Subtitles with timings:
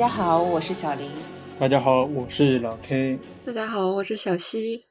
[0.00, 1.10] 大家好，我是小林。
[1.58, 3.18] 大家好，我是老 K。
[3.44, 4.86] 大家好，我是小西。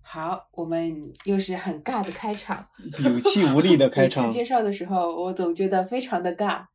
[0.00, 2.66] 好，我们又是很尬的开场，
[3.04, 4.24] 有气无力的开场。
[4.24, 6.68] 每次介绍的时候，我总觉得非常的尬。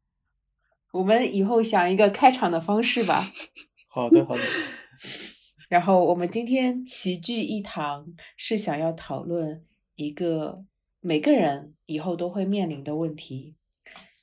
[0.91, 3.25] 我们以后想一个开场的方式吧。
[3.88, 4.44] 好的，好的。
[5.70, 8.05] 然后我们今天齐聚一堂，
[8.38, 10.66] 是想要讨论一个
[11.00, 13.56] 每个人以后都会面临的问题，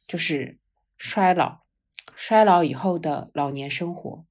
[0.07, 0.61] 就是
[0.97, 1.66] 衰老。
[2.17, 4.25] 衰老以后的老年生活。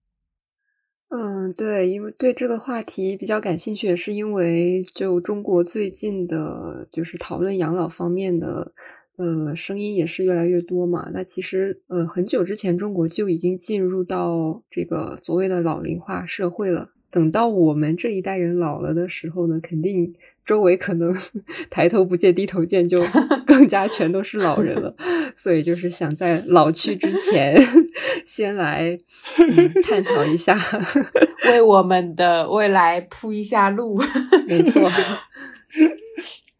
[1.07, 8.73] 嗯，对，因为对这个话题比较感兴趣，也是因为就中国最近的，就是讨论养老方面的，
[9.17, 11.09] 呃，声音也是越来越多嘛。
[11.13, 16.89] 那其实，呃，很久之前中国就已经进入到这个所谓的老龄化社会了。
[17.11, 20.13] 等到我们这一代人老了的时候呢，肯定
[20.45, 21.11] 周围可能
[21.71, 22.97] 抬头不见低头见，就
[23.45, 24.95] 更加全都是老人了。
[25.35, 27.57] 所以就是想在老去之前，
[28.25, 28.97] 先来
[29.83, 30.57] 探讨一下，
[31.49, 33.99] 为我们的未来铺一下路。
[34.47, 34.89] 没错，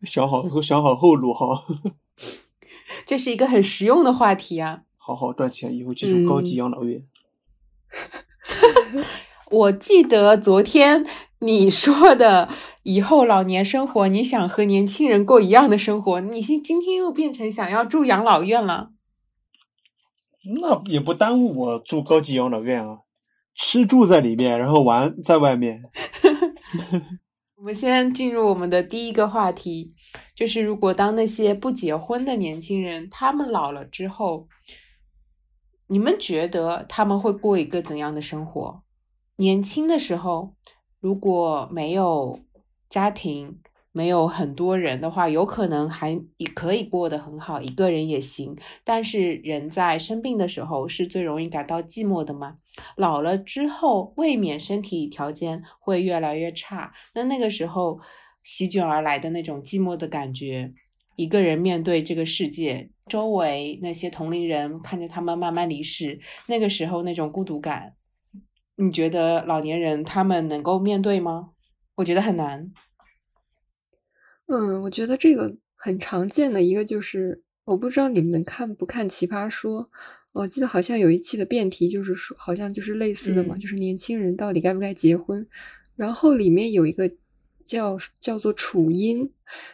[0.04, 1.64] 想好想好后路哈。
[3.06, 4.82] 这是一个很实用的话题啊！
[4.98, 7.04] 好好赚钱，以后进入高级养老院。
[9.52, 11.06] 我记得昨天
[11.40, 12.50] 你说的，
[12.84, 18.92] 以后老年生活，你想和年轻人过一样的生活，你今今天又变成想要住养老院了。
[20.62, 23.00] 那也不耽误我住高级养老院啊，
[23.56, 25.84] 吃住在里面，然后玩在外面。
[27.58, 29.94] 我们先进入我们的第一个话题，
[30.36, 34.48] 就是如果当那些不结婚的年轻人他们老了之后，
[35.88, 38.84] 你们觉得他们会过一个怎样的生活？
[39.38, 40.54] 年轻的时候，
[41.06, 42.40] 如果没有
[42.90, 43.60] 家庭，
[43.92, 48.58] 没有很多人的话，有可能还也可以过得很好，一个人也行。
[48.84, 52.56] 但是人在生病的时候是最容易感到寂寞的嘛。
[52.96, 58.00] 老了之后，未免身体条件会越来越差，那那个时候
[58.42, 60.74] 席卷而来的那种寂寞的感觉，
[61.18, 67.94] 一个人面对这个世界，周围那些同龄人看着他们慢慢离世，那个时候那种孤独感。
[68.78, 71.52] 你觉得老年人他们能够面对吗？
[71.96, 72.72] 我觉得很难。
[74.48, 79.84] 嗯，我觉得这个很常见的一个就是，我不知道你们看不看《奇葩说》？
[80.34, 85.48] 我记得好像有一期的辩题就是说，好像就是类似的嘛，就是年轻人到底该不该结婚？
[85.96, 87.10] 然后里面有一个
[87.64, 89.32] 叫叫做楚音，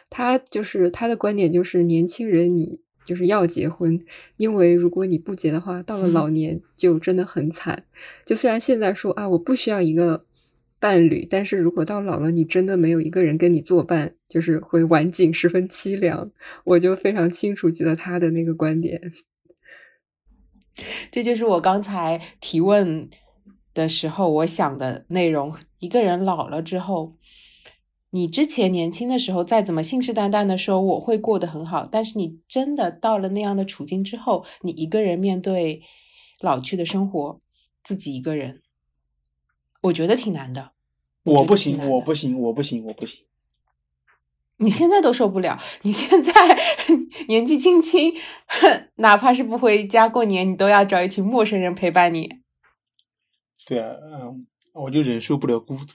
[0.08, 2.80] 他就是他的观点就是年轻人你。
[3.04, 4.04] 就是要结婚，
[4.36, 7.84] 因为如果你不结的话，到了老 年就真的很惨。
[8.24, 10.24] 就虽然现在说啊，我不需要一个
[10.78, 16.30] 伴侣，但是如果到老了，你真的没有一个人跟你作伴，就是会晚景十分凄凉。
[16.64, 19.00] 我就非常清楚记得他的那个观点。
[21.10, 23.08] 这就是我刚才提问
[23.74, 27.16] 的时候我想的内容：一个人老了之后。
[28.14, 35.82] 你之前年轻的时候，再怎么信誓旦旦的说我会过得很好，但是你真的到了那样的处境之后，你一个人面对
[36.42, 37.40] 老去的生活，
[37.82, 38.60] 自己一个人，
[39.80, 40.72] 我觉得挺难的。
[41.22, 43.24] 我不行，我不行，我不行，我不行。
[44.58, 46.32] 你现在都受不了，你现在
[47.28, 48.12] 年纪轻轻，
[48.96, 52.40] 哪怕是不回家过年，你都要找一群陌生人陪伴你。
[53.66, 55.94] 对啊，嗯，我就忍受不了孤独。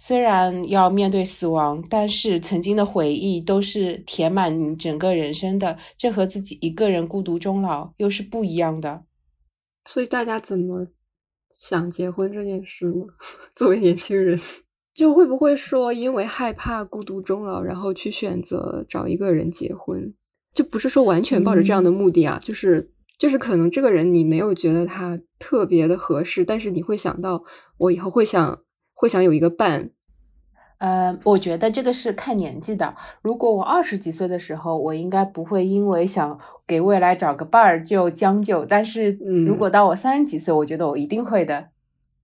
[0.00, 5.76] 虽然要面对死亡，但是曾经的回忆都是填满你整个人生的。
[5.96, 9.02] 这和自己一个人孤独终老又是不一样的。
[9.84, 10.86] 所以大家怎么
[11.52, 13.06] 想结婚这件事呢？
[13.56, 14.38] 作为年轻人，
[14.94, 20.14] 就会不会说因为害怕孤独终老，然后去选择找一个人结婚？
[20.54, 27.42] 就不是说完全抱着这样的目的啊，就是就是可能这个人你没有觉得他特别的合适，但是你会想到
[27.78, 28.60] 我以后会想。
[29.00, 29.90] 会想有一个伴，
[30.78, 32.96] 呃，我觉得这个是看年纪的。
[33.22, 36.36] 如果我二十几岁的时候，我应该不会因为想
[36.66, 38.64] 给未来找个伴儿就将就。
[38.64, 39.10] 但是
[39.46, 41.68] 如果到我三十几岁，我觉得我一定会的。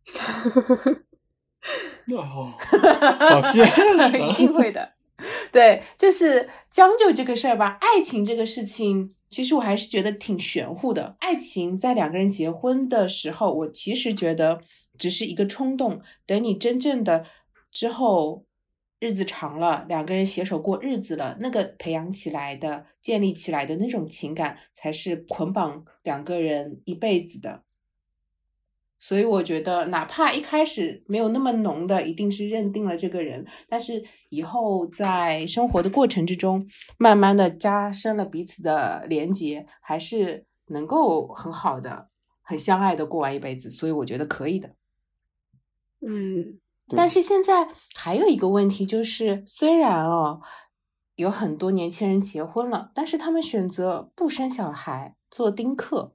[2.12, 2.50] 哦，
[3.30, 3.62] 好 谢，
[4.28, 4.94] 一定会的。
[5.52, 7.78] 对，就是将就这个事儿吧。
[7.80, 11.14] 爱情这个事情，其实我还是觉得挺玄乎的。
[11.20, 14.58] 爱情在两个人结婚的时候，我其实觉得。
[14.98, 17.26] 只是一个冲动，等你真正的
[17.70, 18.44] 之后，
[19.00, 27.62] 日子长了，两个人携手过日子了，那个培养起来的、建立起来的那种情感，才是捆绑两个人一辈子的。
[28.98, 42.08] 所以我觉得，哪怕一开始没有那么浓的，一定是认定了这个人，但是以后在生活的过程之中，慢慢的加深了彼此的连结，还是能够很好的。
[42.46, 44.74] 很相爱的过完一辈子，所以我觉得可以的。
[46.06, 46.58] 嗯，
[46.88, 50.40] 但是现在还有一个问题，就是虽然哦
[51.16, 56.12] 有很多年轻人结婚了，但是他们选择不生小孩，做丁克，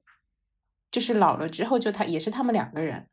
[0.91, 3.07] 就是老了之后就他也是他们两个人。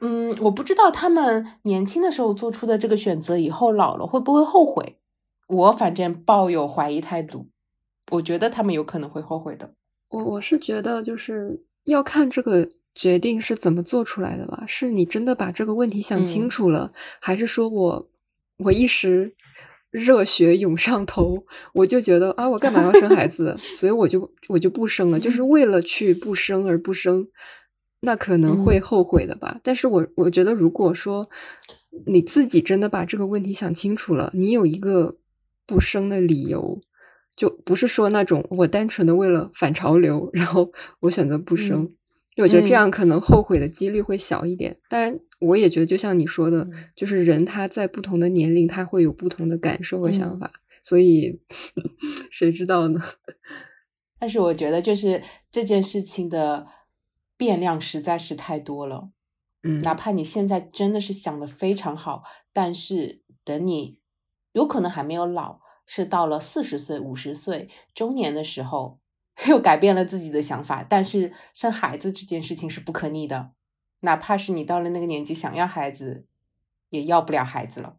[0.00, 4.98] 嗯，我不知道他们年轻的时候做出的这个选择，以后老了会不会后悔？
[5.46, 7.48] 我反正抱有怀疑态度，
[8.10, 9.74] 我觉得他们有可能会后悔的。
[10.08, 14.64] 我我是觉得就是要看这个决定是怎么做出来的吧？
[14.66, 18.10] 是你真的把这个问题想清嗯楚了，还是说我
[18.58, 19.34] 我一时
[19.90, 23.56] 热血涌上头，我就觉得啊，我干嘛要生孩子？
[23.58, 27.26] 所以我就我就不生了，就是为了去不生而不生，
[28.00, 29.60] 那可能会嗯后悔的吧。
[29.62, 31.28] 但是我我觉得，如果说
[32.06, 35.16] 你自己真的把这个问题想清楚了，你有一个
[35.66, 36.80] 不生的理由。
[37.36, 40.70] 就不是说那种我单纯的为了反潮流，然后
[41.00, 41.92] 我选择不生，嗯
[42.42, 44.78] 我觉得这嗯样可能后悔的几率会小一点。
[44.88, 50.52] 当然，我也觉得就像你说的，嗯就是人他在不同的年龄，他会有不同的感受和想嗯法，
[50.82, 51.40] 所以
[52.30, 53.00] 谁知道呢？
[54.18, 56.66] 但是我觉得，就是这件事情的
[57.36, 59.10] 变量实在是太多了。
[59.62, 62.22] 嗯，哪怕你现在真的是想的非常好，
[62.52, 63.98] 但是等你
[64.52, 68.98] 有可能还没有老，是到了四十岁、五十岁中年的时候，
[69.46, 70.84] 又改变了自己的想法。
[70.88, 73.50] 但是生孩子这件事情是不可逆的，
[74.00, 76.26] 哪怕是你到了那个年纪想要孩子，
[76.90, 77.96] 也要不了孩子了。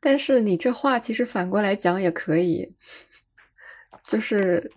[0.00, 2.74] 但是你这话其实反过来讲也可以，
[4.02, 4.72] 就是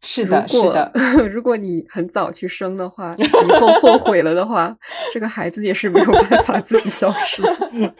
[0.00, 0.92] 是的，是的，
[1.28, 3.26] 如果你很早去生的话，以
[3.58, 4.76] 后后悔了的话，
[5.12, 7.94] 这个孩子也是没有办法自己消失的。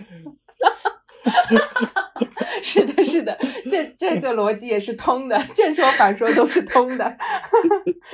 [2.62, 3.38] 是的，是的，
[3.68, 7.16] 这这个逻辑也是通的，正说反说都是通的。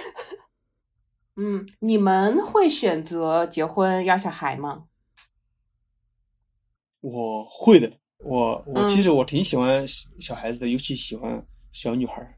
[1.37, 4.85] 嗯，你们会选择结婚要小孩吗？
[7.01, 7.93] 我会的，
[8.25, 11.41] 我我其嗯实我挺喜欢小小孩子的，尤其喜欢
[11.73, 12.35] 小女孩儿。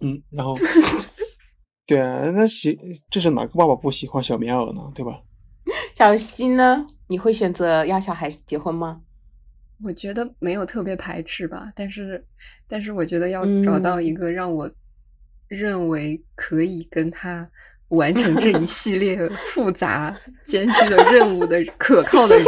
[0.00, 0.54] 嗯，然后，
[1.86, 2.78] 对啊，那喜
[3.10, 4.92] 这是哪个爸爸不喜欢小棉袄呢？
[4.94, 5.20] 对吧？
[5.94, 6.86] 小新呢？
[7.08, 9.02] 你会选择要小孩结婚吗？
[9.82, 12.24] 我觉得没有特别排斥吧，但是，
[12.68, 14.70] 但是我觉得要找到一嗯个让我
[15.48, 17.48] 认为可以跟他
[17.88, 22.46] 完成这一系列 复杂艰巨的任务的可靠的人，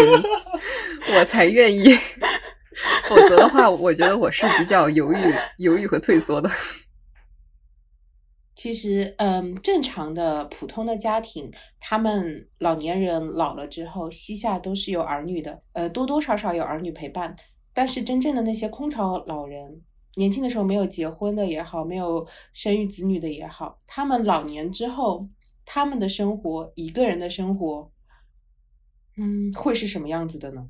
[1.18, 1.94] 我才愿意。
[3.08, 5.16] 否则的话，我觉得我是比较犹豫、
[5.56, 6.48] 犹豫和退缩的。
[8.58, 17.36] 其实，嗯，正常的普通的家庭，他们老年人老了之后，膝下都是有儿女的，呃，多多少少有儿女陪伴。
[17.72, 19.80] 但是真正的那些空巢老人，
[20.16, 25.28] 年轻的时候没有结婚的也好，没有生育子女的也好，他们老年之后，
[25.64, 27.92] 他们的生活，一个人的生活，
[29.16, 30.66] 嗯，会是什么样子的呢？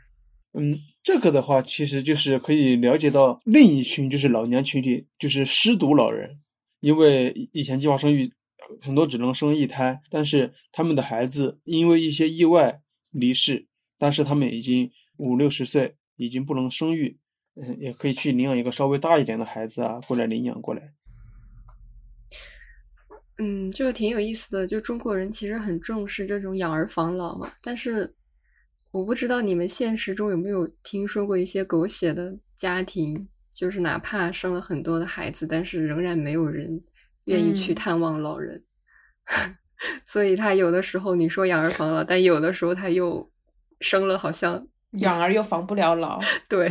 [0.52, 6.40] 嗯，这个的话，其实就是可以了解到另一群就是老年群体，就是失独老人。
[6.80, 8.32] 因为以前计划生育
[8.80, 13.66] 很多只能生一胎，但是他们的孩子因为一些意外离世，
[13.98, 17.18] 但是他们已经五六十岁，已经不能生育，
[17.56, 20.94] 嗯，也可以去领养一个稍微大一点的孩子啊，过来领养过来。
[23.38, 24.66] 嗯，就挺有意思的。
[24.66, 28.14] 就中国人其实很重视这种养儿防老嘛，但是
[28.90, 36.80] 我不知道你们现实中有没有听说过一些狗血的家庭，就是哪怕生了很多的孩子，但是仍然没有人
[37.24, 38.62] 愿意去嗯探望老人。
[40.06, 43.28] 所以他有的时候你说养儿防老，但有的时候他又
[43.80, 46.20] 生了，好像养儿又防不了老。
[46.48, 46.70] 对，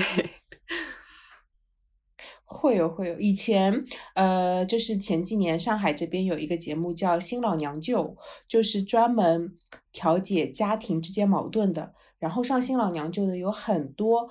[2.47, 3.83] 会有会有，以前
[4.15, 8.01] 呃，就是前几年上海这边有一个节目叫《新老娘舅》，
[8.47, 9.57] 就是专门
[9.91, 11.93] 调解家庭之间矛盾的。
[12.17, 14.27] 然后上新老娘舅的有很多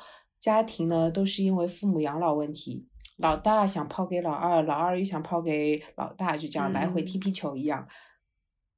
[0.46, 2.86] 家庭呢，都是因为父母养老问题，
[3.16, 7.88] 老大想抛给老二，老二又想抛给老大，就这样来回踢嗯皮球一样，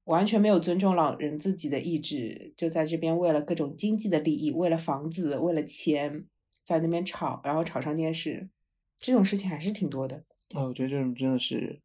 [0.05, 6.25] 完全没有尊重老人自己的意志，就在这边为了各种经济的利益，为了房子，为了钱，
[6.65, 8.49] 在那边吵，然后吵上电视。
[8.97, 10.25] 这种事情还是挺多的。
[10.55, 11.83] 啊，我觉得这种真的是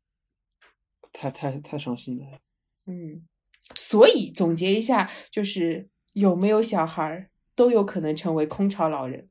[1.11, 2.39] 太太太伤心了。
[2.85, 3.27] 嗯，
[3.75, 9.27] 所以总结一下，就是有没有小孩儿都有可能成为空巢老人。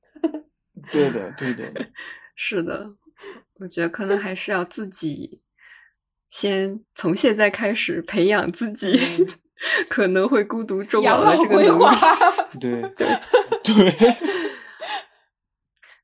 [0.91, 1.73] 对的，对的。
[2.35, 2.97] 是的，
[3.61, 5.43] 我觉得可能还是要自己
[6.31, 9.29] 先从现在开始培养自己，嗯
[9.89, 12.83] 可能会孤独终老老的这个能力。，对
[13.63, 14.17] 对，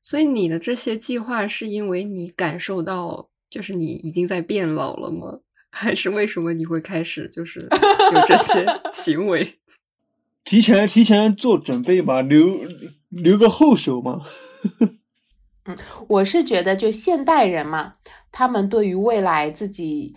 [0.01, 5.39] 所以你的这些计划是因为你感受到，就是你已经在变老了吗？
[5.71, 9.59] 还是为什么你会开始就是有这些行为？
[10.43, 12.61] 提前提前做准备嘛，留
[13.09, 14.21] 留个后手嘛。
[15.65, 17.95] 嗯，我是觉得，就现代人嘛，
[18.31, 20.15] 他们对于未来自己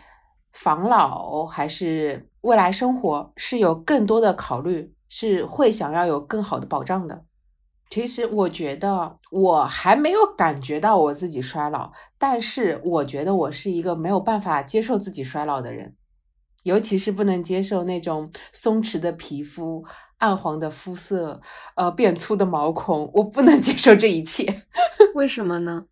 [0.52, 7.24] 防老还是未来生活是有更多的考虑，是会想要有更好的保障的。
[7.90, 15.94] 其实我觉得我还没有感觉到我自己衰老，但是我觉得我是一个没有办法接受自己衰老的人，
[16.62, 19.84] 尤其是不能接受那种松弛的皮肤、
[20.18, 21.40] 暗黄的肤色、
[21.76, 24.64] 呃变粗的毛孔，我不能 接受这一切。
[25.14, 25.86] 为什么呢？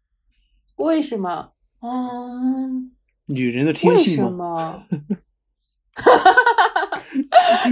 [0.77, 1.53] 为什么？
[1.83, 2.93] 嗯，
[3.27, 4.23] 女人的天为性为。
[4.23, 4.83] 什么？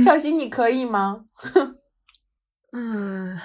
[0.05, 1.25] 小新，你可以吗？
[2.73, 3.39] 嗯，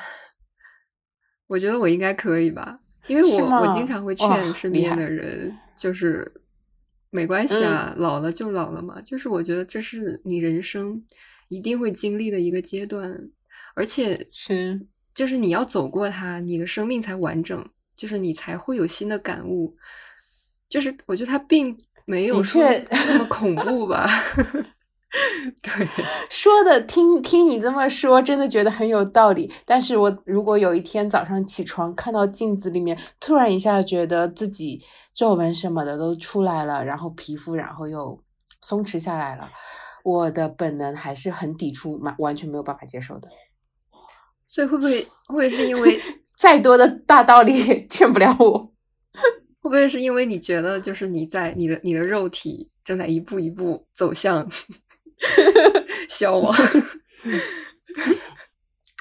[1.48, 6.30] 我觉得我应该可以吧，因为我我经常会劝身边的人，就是
[7.14, 9.00] 没关系啊，老了就老了嘛。
[9.02, 11.06] 就是我觉得这是你人生
[11.48, 13.30] 一定会经历的一个阶段，
[13.76, 19.78] 而且是，就是你要走过它，你的生命才完整，就是你才会有新的感悟。
[20.68, 24.08] 就是我觉得它并没有说确那么恐怖吧。
[25.62, 25.88] 对，
[26.30, 29.52] 说的听听你这么说，真的觉得很有道理。
[29.66, 34.82] 但是我如果有一天早上起床看到镜子里面，突然一下觉得自己
[35.14, 38.22] 皱纹什么的都出来了，然后皮肤然后又
[38.62, 39.50] 松弛下来了，
[40.04, 43.30] 我的本能还是很抵触，完完全没有办法接受的。
[44.48, 46.00] 所以会不会会是因为
[46.38, 48.72] 再多的大道理也劝不了我。
[49.62, 54.46] 会不会是因为你觉得，就是你在你的你的肉体正在一步一步走向
[56.10, 56.56] 消亡？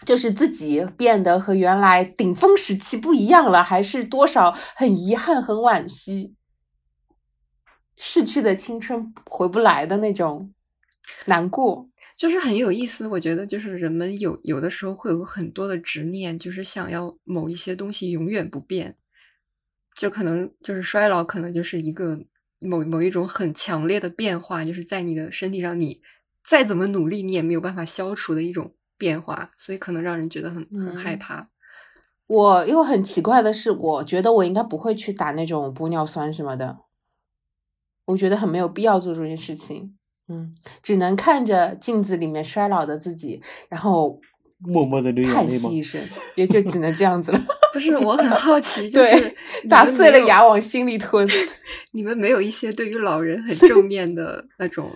[0.04, 6.34] 就是自己变得和原来顶峰时期不一样了，还是多少很遗憾、很惋惜，
[7.96, 10.52] 逝去的青春回不来的那种
[11.26, 11.88] 难过。
[12.16, 18.96] 就是很有意思，我觉得就是人们有有的时候会有很多的执念，就是想要某一些东西永远不变，
[19.96, 22.18] 就可能就是衰老，可能就是一个
[22.62, 26.00] 某某一种很强烈的变化，就是在你的身体上，你
[26.42, 31.48] 再怎么努力，你也没有办法消除的一种变化，所以可能让人觉得很很害嗯怕。
[32.26, 36.78] 我又很奇怪的是，我觉得我应该不会去打那种玻尿酸什么的，
[38.06, 39.96] 我觉得很没有必要做这件事情。
[40.28, 44.20] 嗯，只能看着镜子里面衰老的自己，然后
[44.64, 46.00] 默默的流眼叹息一声，
[46.34, 47.40] 也就只能这样子了。
[47.72, 49.34] 不是，我很好奇， 就是，
[49.68, 51.26] 打碎了牙往心里吞。
[51.92, 54.90] 你们没有一些对于老人很正面的那种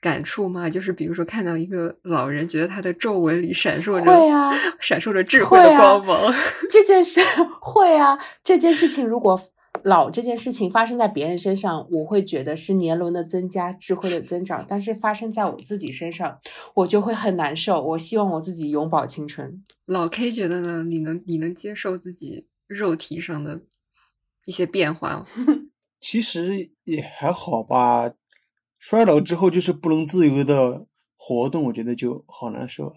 [0.00, 0.68] 感触吗？
[0.70, 4.50] 就是比如说看到一个老人，觉得他的皱纹里闪烁着会啊
[4.80, 6.34] 闪烁着智慧的光芒。
[6.70, 7.20] 这件事
[7.60, 9.38] 会啊，这件事情如果
[9.84, 14.64] 老这件事情发生在别人身上，我会觉得是年轮的增加，智慧的增长。
[14.68, 16.38] 但是发生在我自己身上，
[16.74, 17.82] 我就会很难受。
[17.82, 19.64] 我希望我自己永葆青春。
[19.86, 20.84] 老 K 觉得呢？
[20.84, 23.62] 你能你能接受自己肉体上的
[24.44, 25.26] 一些变化吗？
[26.00, 28.12] 其实也还好吧。
[28.78, 30.86] 衰老之后就是不能自由的
[31.16, 32.94] 活动，我觉得就好难受啊。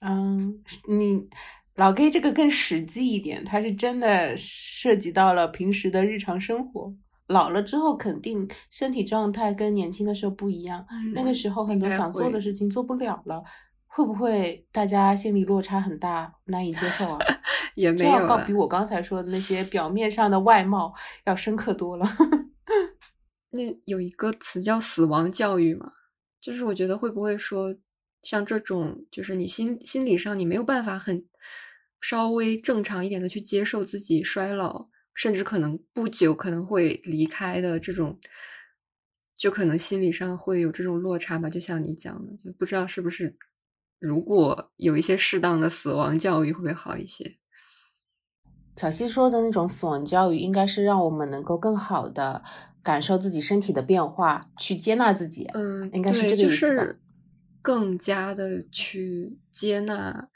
[0.00, 1.28] 嗯，你
[1.80, 6.94] 老 K 这个更实际一点，它是真的涉及到了平时的日常生活。
[7.28, 10.86] 老了之后，肯定身体状态跟年轻的时候不一样。
[11.14, 13.42] 那个时候很多想做的事情做不了了，
[13.86, 17.18] 会不会大家心理落差很大，难以接受啊？
[17.74, 18.52] 也没有比。
[18.52, 20.92] 我刚才说的那些表面上的外貌
[21.24, 22.06] 要深刻多了。
[23.52, 25.90] 那有一个词叫死亡教育嘛，
[26.42, 27.74] 就是我觉得会不会说，
[28.22, 31.24] 像这种就是你心心理上你没有办法很
[32.00, 38.18] 稍微正常一点的去接受自己衰老，甚至可能不久可能会离开的这种，
[39.34, 41.50] 就可能心理上会有这种落差吧。
[41.50, 43.36] 就像你讲的，就不知道是不是
[43.98, 47.36] 如果有一些适当的死亡教育会不会好一些？
[48.76, 52.42] 小西说的那种死亡教育，应该是让我们能够更好的
[52.82, 55.46] 感受自己身体的变化，去接纳自己。
[55.52, 57.00] 嗯，应该是，这个就意思吧是
[57.60, 60.30] 更加的去接纳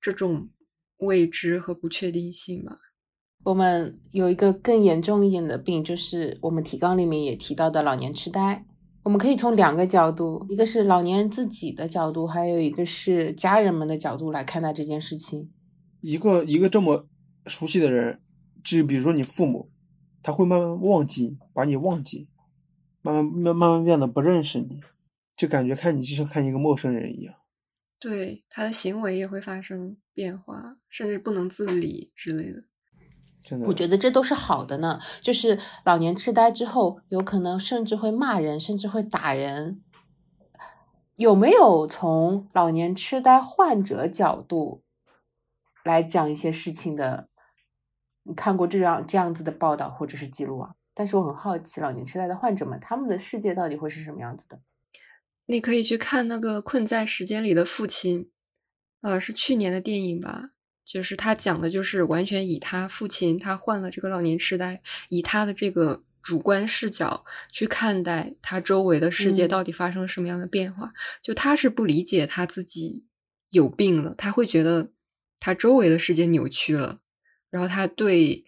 [0.00, 0.48] 这种
[1.04, 2.76] 未知和不确定性吧。
[3.44, 8.64] 我们有一个更严重一点的病，就是我们提纲里面也提到的老年痴呆。
[9.02, 15.50] 我们可以从两个角度，一个是老年人自己的角度，还有一个是家人们的角度来看待这件事情。
[16.00, 17.06] 一个一个这么
[17.44, 18.22] 熟悉的人，
[18.64, 19.70] 就比如说你父母，
[20.22, 22.28] 他会慢慢忘记，把你忘记，
[23.02, 24.80] 慢慢慢慢慢变得不认识你，
[25.36, 27.34] 就感觉看你就像看一个陌生人一样。
[28.00, 32.64] 对，他的行为也会发生变化，甚至不能自理之类的。
[33.42, 34.98] 真的，我觉得这都是好的呢。
[35.20, 39.82] 就是老年痴呆之后，有可能甚至会骂人，甚至会打人。
[41.16, 44.82] 有没有从老年痴呆患者角度
[45.84, 47.28] 来讲一些事情的？
[48.22, 50.74] 你看过这样这样子的报道或者是记录啊？
[50.94, 54.60] 但是我很好奇，老年痴呆的患者们他们的世界到底会是什么样子的？
[55.46, 58.24] 你可以去看那个《困在时间里的父亲》，
[59.04, 60.52] 呃，是去年的电影吧？
[60.82, 64.80] 就是他讲的，就是完全以他父亲他患了这个老年痴呆，
[65.10, 70.94] 以他的这个主观视角去看待他周围的世界到底发生了什么样的变化。
[71.22, 73.04] 就他是不理解他自己
[73.50, 74.90] 有病了，他会觉得
[75.38, 77.00] 他周围的世界扭曲了，
[77.50, 78.46] 然后他对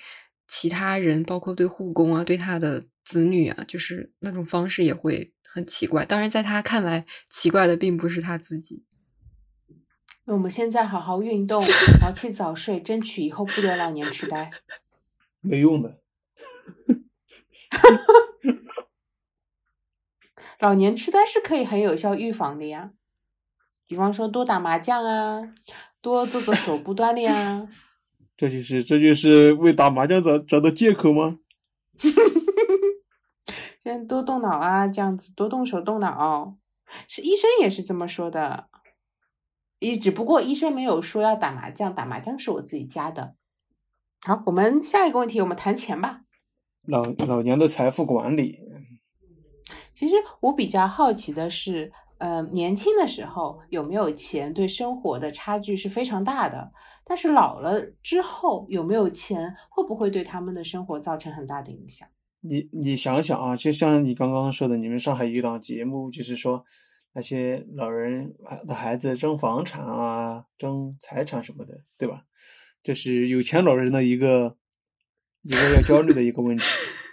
[0.49, 6.07] 其他人，包括对护工啊，对他的子女啊，就是那种方式也会很奇怪。
[6.07, 8.87] 当然，在他看来，奇怪的并不是他自己。
[10.29, 11.65] 那我们现在好好运动，
[12.01, 14.51] 早起早睡，争取以后不得老年痴呆。
[15.41, 16.01] 没用的。
[20.59, 22.91] 老年痴呆是可以很有效预防的呀，
[23.87, 25.49] 比方说多打麻将啊，
[26.01, 27.69] 多做做手部锻炼啊。
[28.37, 31.39] 这就是这就是为打麻将找找的借口吗？
[33.81, 36.57] 现在多动脑啊，这样子多动手动脑，
[37.07, 38.69] 是医生也是这么说的。
[39.79, 43.35] 医只不过医生没有说要打麻将，打麻将是我自己加的。
[44.25, 46.23] 好，我们下一个问题，我们谈钱吧。
[46.83, 48.59] 老老年的财富管理，
[49.95, 56.73] 其实我比较好奇的是，呃，年轻的时候有没有钱对生活的差距是非常大的，
[57.05, 62.09] 但是老了之后有没有钱，会不会对他们的生活造成很大的影响？
[62.41, 66.65] 你你想想啊，就像你刚刚说的，你们上海有一档节目，就是说。
[67.17, 68.35] 那些老人
[68.69, 72.25] 的孩子争房产啊，争财产什么的，对吧？
[72.83, 74.59] 这是有钱老人的一个
[75.41, 76.63] 一个要焦虑的一个问题。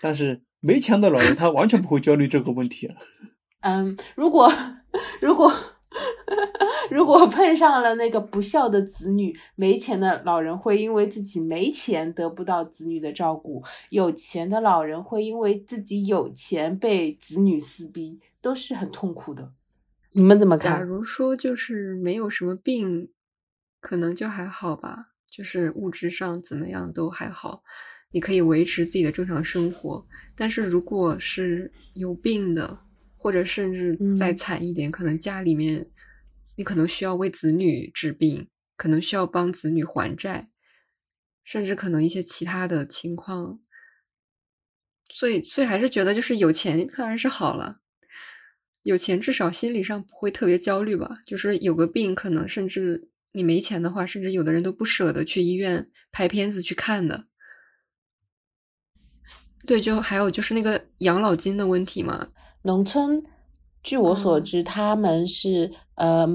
[0.02, 2.92] 但是没钱的老人，他完全不会焦虑这个问题。
[3.62, 4.52] 嗯，如果
[5.22, 5.50] 如果
[6.92, 19.54] 如果碰上了那个不孝的子女，没钱的老人会因为自己没钱得不到子女的照顾，有钱的老人会因为自己有钱被子女撕逼，都是很痛苦的。
[20.16, 20.80] 你们怎么看？
[20.80, 23.12] 假如说就是没有什么病，
[23.80, 27.64] 可能就还好吧，就是物质上怎么样都还好，
[28.12, 30.08] 你可以维持自己的正常生活。
[30.36, 32.82] 但是如果是有病的，
[33.18, 35.90] 或者甚至再惨一点，可能家里面
[36.58, 40.52] 你可能需要为子女治病，可能需要帮子女还债，
[41.44, 43.60] 甚至可能一些其他的情况。
[45.10, 47.82] 所以，所以还是觉得就是有钱当然是好了。
[48.84, 51.18] 有钱至少心理上不会特别焦虑吧？
[51.26, 57.26] 就是有个病，可能甚至你没钱的话，甚至有的人都不舍得去医院拍片子去看的。
[59.66, 62.28] 对，就还有就是那个养老金的问题嘛。
[62.64, 63.24] 农村，
[63.82, 66.28] 据我所知，他们是呃，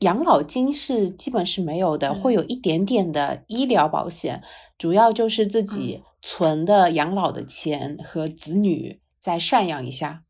[0.00, 4.42] 养老金是基本是没有的，会有一点点的医疗保险，
[4.76, 10.24] 主要就是自己存的养老的钱和子女再赡养一下。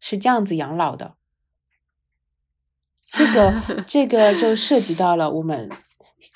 [0.00, 1.14] 是这样子养老的，
[3.08, 5.70] 这个这个就涉及到了我们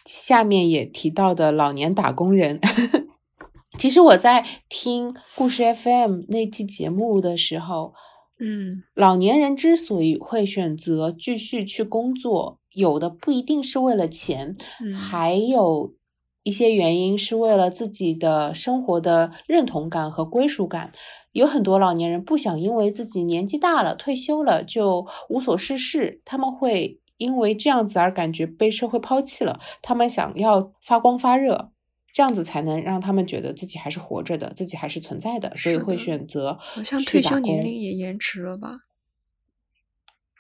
[0.05, 2.61] 下面也提到的老年打工人。
[3.79, 7.95] 其实我在听故事 FM 那期节目的时候，
[8.39, 14.55] 嗯，老年人之所以会选择继续去工作，有的不一定是为了钱，
[14.99, 15.95] 还有
[16.43, 20.91] 一些原因是为了自己的生活的认同感和归属感。
[21.33, 29.61] 有很多老年人不想因为自己年纪大了、退休了就无所事事，他们会因为这样子而感觉被社会抛弃了。
[29.81, 31.71] 他们想要发光发热，
[32.13, 38.81] 这样子才能让他们觉得自己还是活着的，自己还是存在的，所以会选择好像退休年龄也延迟了吧？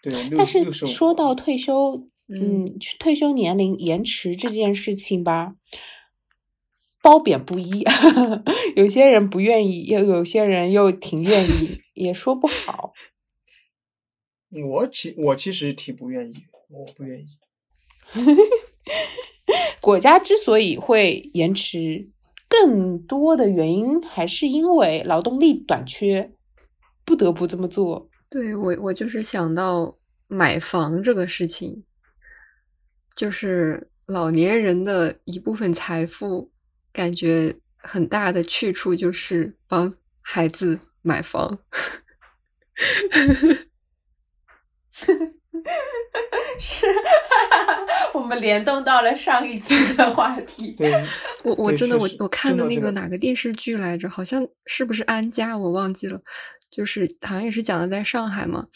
[0.02, 5.54] 对，但是说到退休，嗯，退休年龄延迟这件事情吧。
[7.02, 7.84] 褒贬不一，
[8.76, 12.92] 有些人不愿意，又有些人又挺愿意， 也说不好。
[14.50, 16.34] 我其我其实挺不愿意，
[16.68, 17.26] 我不愿意。
[19.80, 22.10] 国家之所以会延迟，
[22.48, 26.32] 更多的原因还是因为劳动力短缺，
[27.04, 28.10] 不得不这么做。
[28.28, 31.84] 对我，我就是想到买房这个事情，
[33.16, 36.52] 就是老年人的一部分财富。
[36.92, 41.58] 感觉很大的去处就是帮孩子买房。
[46.58, 46.86] 是，
[48.12, 50.72] 我们联动到了上一期的话题。
[50.72, 50.92] 对，
[51.42, 54.08] 我我真的我我看的那个哪个电视剧来着？
[54.10, 55.56] 好像是不是安家？
[55.56, 56.20] 我忘记了，
[56.70, 58.66] 就是好像也是讲的在上海嘛。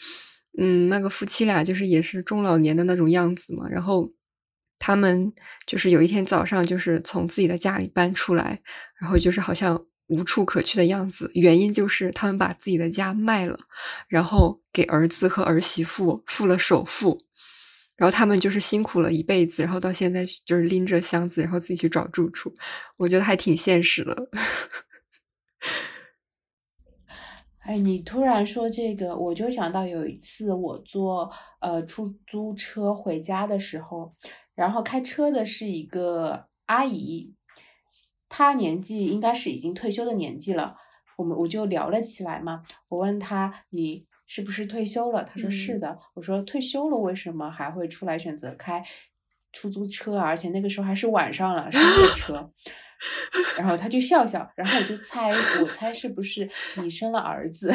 [0.57, 3.67] 嗯，那个夫妻俩就是也是中老年的那种样子嘛。
[3.69, 4.09] 然后
[4.77, 5.33] 他们
[5.65, 8.61] 就是有一天早上就是从自己的家里搬出来，
[8.99, 11.31] 然后就是好像无处可去的样子。
[11.33, 13.57] 原因就是他们把自己的家卖了，
[14.07, 17.21] 然后给儿子和儿媳妇付了首付。
[17.97, 22.53] 然后他们就是辛苦了一辈子，然后到现在就是拎着箱子，然后自己去找住处，
[22.97, 24.29] 我觉得还挺现实的。
[27.59, 34.13] 哎，你突然说这个，我就想到有一次我坐呃出租车回家的时候，
[34.55, 37.35] 然后开车的是一个阿姨，
[38.29, 40.77] 她年纪应该是已经退休的年纪了，
[41.17, 42.63] 我们我就聊了起来嘛。
[42.87, 45.23] 我问她你是不是退休了？
[45.23, 45.99] 她说是嗯的。
[46.15, 48.83] 我说退休了为什么还会出来选择开
[49.51, 50.25] 出租车啊？
[50.25, 52.51] 而且那个时候还是晚上了，深夜车。
[53.57, 57.71] 然后她就笑笑，然后我就猜，我猜是不是你生了儿子，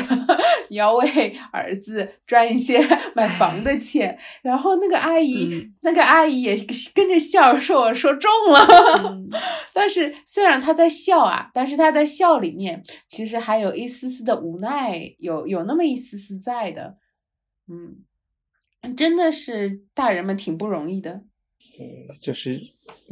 [0.71, 2.79] 你要为儿子赚一些
[3.15, 4.17] 买房的钱？
[4.41, 6.57] 然后那个阿姨，嗯那个阿姨也
[6.95, 9.11] 跟着笑，说我说中了。
[9.11, 9.29] 嗯
[9.75, 16.97] 但是虽然她在笑啊，但是她在笑里面其实还有一丝丝的无奈，有有那么一丝丝在的。
[17.69, 18.05] 嗯，
[18.97, 21.23] 真的是大人们挺不容易的。
[22.21, 22.61] 就是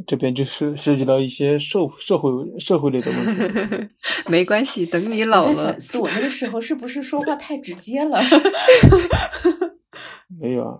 [0.05, 3.89] 这边就是涉及到一些社社会社会类的问题。
[4.27, 8.19] 没关系，等你老了在反，思我那个时候是不是说话太直接了，
[10.39, 10.77] 没有啊，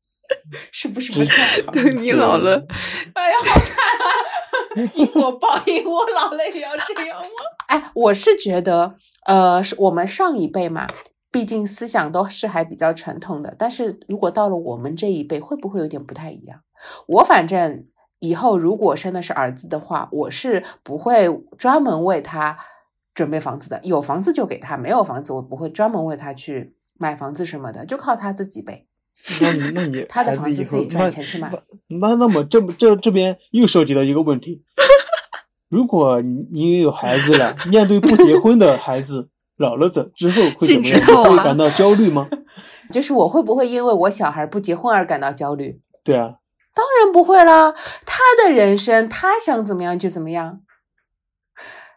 [0.72, 1.72] 是不是不太好？
[1.72, 2.66] 等你老了，
[3.14, 4.90] 哎呀，好惨啊！
[4.94, 7.28] 因果报应，我老了也要这样吗？
[7.68, 10.86] 哎，我是觉得，呃，是我们上一辈嘛，
[11.32, 13.52] 毕竟思想都是还比较传统的。
[13.58, 16.60] 但是如果到了我们这一辈，会不会有点不太一样？
[17.08, 17.86] 我反正
[18.20, 22.58] 以后如果生的是儿子的话，我是不会专门为他
[23.14, 23.80] 准备房子的。
[23.82, 28.86] 有房子就给他，没有房子我不会专门为他去买房子什么的，就靠他自己呗。
[29.40, 31.50] 那你那 你他的房子自己赚钱去买
[31.88, 34.64] 那那那么这这这边又涉及到一个问题，
[35.68, 41.24] 如果你你有孩子了，面对不结婚的孩子老了之之后会怎么样？
[41.24, 42.28] 会感到焦虑吗？
[42.90, 45.80] 就是我会不会因为我小孩不结婚而感到焦虑？
[46.04, 46.34] 对啊，
[46.74, 50.60] 当然不会啦，他的人生，他想怎么样就怎么样。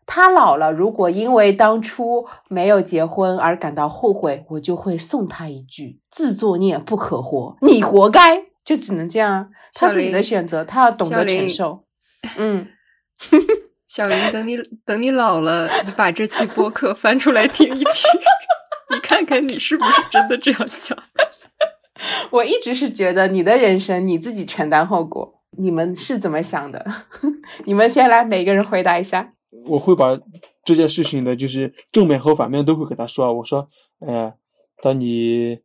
[0.05, 11.83] 他老了，如果因为当初没有结婚而感到后悔，我就会送他一句：“自作孽不可活，你活该。”就只能这样啊，他自己的选择，他要懂得承受。
[12.37, 12.67] 嗯，
[13.95, 18.12] 小林，等你 等你老了，你把这期播客翻出来听一听，
[18.93, 20.97] 你看看你是不是真的这样想？
[22.29, 25.41] 我一直是觉得你的人生你自己承担后果。
[25.58, 26.86] 你们是怎么想的？
[27.63, 29.31] 你们先来，每个人回答一下。
[29.69, 30.19] 我会把
[30.65, 33.34] 这件事情的就是正面和反面都会给他说。
[33.36, 33.69] 我说，
[34.05, 34.34] 哎呀，
[34.84, 35.60] 当你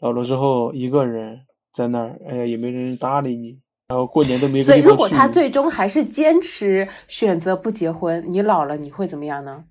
[0.00, 3.58] 老了之后，一个人在那儿，哎呀，也没人搭理你，
[3.90, 4.80] 然后过年都没所以。
[4.80, 9.64] 如果他最终还是坚持选择不结婚，你老了你会怎么样呢？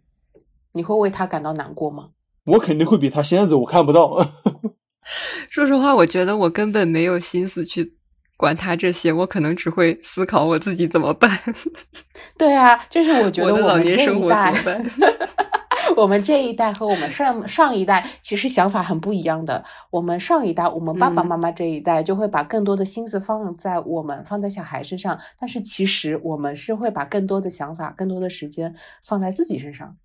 [0.73, 2.10] 你会为他感到难过吗？
[2.45, 4.27] 我肯定会比他先走，我看不到。
[5.49, 7.93] 说实话，我觉得我根本没有心思去
[8.36, 11.32] 管他这些，我可能只会思考我自己怎么办，
[12.38, 14.86] 对啊，就是我觉得我的老年生活怎么办？
[15.97, 19.63] 我们这一代和我们上上一代其实想法很不一样的。
[19.91, 29.97] 我们上一代，我们爸爸嗯妈妈这一代就会把更多的心思放在我们放在小孩身上，但是其实我们是会把更多的想法、更多的时间放在自己身上。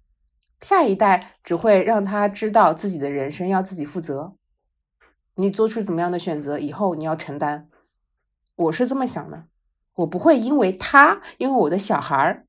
[0.60, 4.34] 下一代只会让他知道自己的人生要自己负责，
[5.36, 7.68] 你做出怎么样的选择，以后你要承担。
[8.56, 9.44] 我是这么想的，
[9.96, 12.43] 我不会因为他，因为我的小孩儿。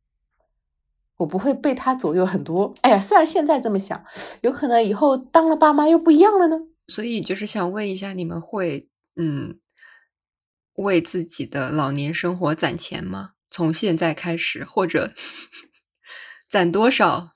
[1.17, 2.73] 我不会被他左右很多。
[2.81, 4.03] 哎呀，虽然现在这么想，
[4.41, 6.59] 有可能以后当了爸妈又不一样了呢。
[6.87, 9.59] 所以就是想问一下，你们会嗯
[10.75, 13.31] 为自己的老年生活攒钱吗？
[13.49, 15.13] 从现在开始，或者
[16.49, 17.29] 攒多少，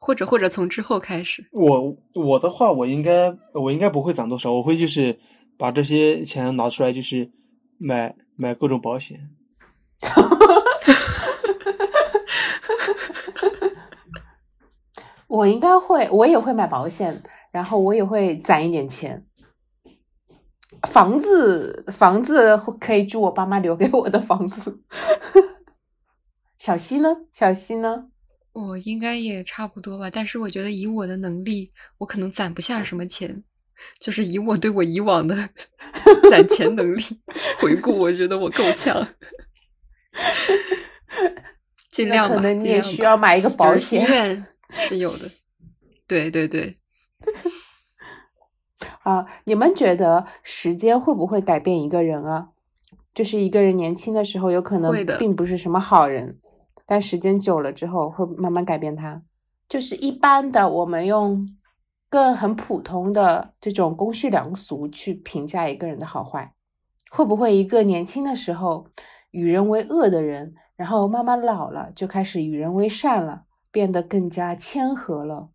[0.00, 1.48] 或者或者从之后开始？
[1.52, 5.18] 我我的话，我应该我应该不会攒多少，我会就是
[5.56, 7.30] 把这些钱拿出来，就是
[7.78, 9.30] 买买各种保险。
[15.26, 19.26] 我应该会，我也会买保险，然后我也会攒一点钱。
[20.88, 24.82] 房子，房子可以住我爸妈留给我的房子。
[26.58, 27.16] 小溪呢？
[27.32, 28.06] 小溪呢？
[28.52, 33.42] 我应该也差不多吧，但是我觉得以我的能力，我可能攒不下什么钱。
[33.98, 35.34] 就是以我对我以往的
[36.30, 37.02] 攒钱能力
[37.58, 39.08] 回顾，我觉得我够呛。
[41.94, 45.30] 尽量吧，可能你也需要买一个保险是有的。
[46.08, 46.74] 对对对，
[49.04, 52.48] 啊，你们觉得时间会不会改变一个人啊？
[53.14, 56.40] 就是一个人年轻的时候，有可能并不是什么好人，
[56.84, 59.22] 但时间久了之后，会慢慢改变他。
[59.68, 61.48] 就是一般的，我们用
[62.10, 66.52] 更很普通的这种公序良俗去评价一个人的好坏，
[67.08, 68.88] 会不会一个年轻的时候
[69.30, 75.50] 与人为恶的人，然后慢慢老了就开始与人为善了，变得更加谦和了？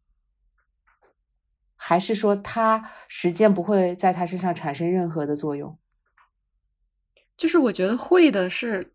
[1.76, 5.78] 还是说他时间不会在他身上产生任何的作用？
[7.38, 8.94] 就是我觉得会的是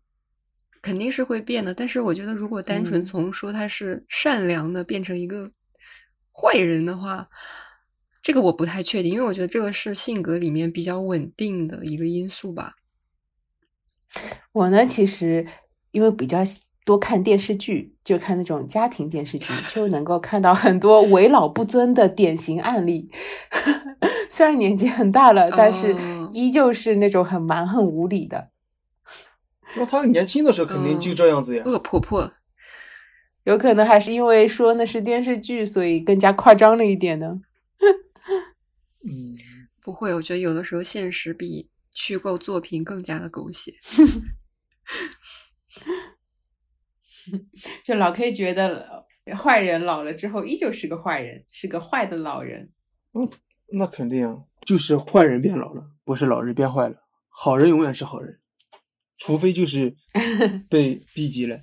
[0.81, 5.51] 肯定是会变的，但是我觉得如果单纯嗯从说他是善良的变成一个
[6.31, 7.27] 坏人的话，
[8.21, 12.75] 这个我不太确定，因为我觉得这个是性格里面比较稳定的一个因素吧。
[14.51, 15.47] 我呢，其实
[15.95, 23.09] 因为比较喜多看电视剧，就看那种家庭电视剧，就能够看到很多为老不尊的典型案例。
[24.29, 28.49] 虽然年纪很大了，但是哦依旧是那种很蛮横无理的。
[29.77, 31.63] 那他年轻的时候肯定就这样子呀。
[31.65, 32.29] 恶婆婆，
[33.45, 37.39] 有可能还是因为说那是电视剧，所以更加夸张了一点呢。
[39.05, 39.31] 嗯，
[39.81, 43.73] 不会，我觉得有的时候现实比虚构作品更加的狗血。
[47.83, 49.05] 就老 K 觉得
[49.37, 52.71] 坏人老了之后依旧是个坏人，是个坏的老人。
[53.13, 53.29] 嗯
[53.73, 56.97] 那肯定啊，就是坏人变老了，不是老人变坏了。
[57.29, 58.39] 好人永远是好人，
[59.17, 59.95] 除非就是
[60.69, 61.61] 被逼急了。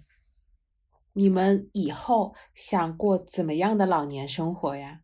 [1.12, 5.02] 你们以后想过怎么样的老年生活呀？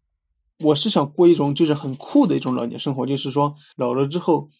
[0.60, 4.50] 我是想过一种就是很酷的一种老年生活，就是说老了之后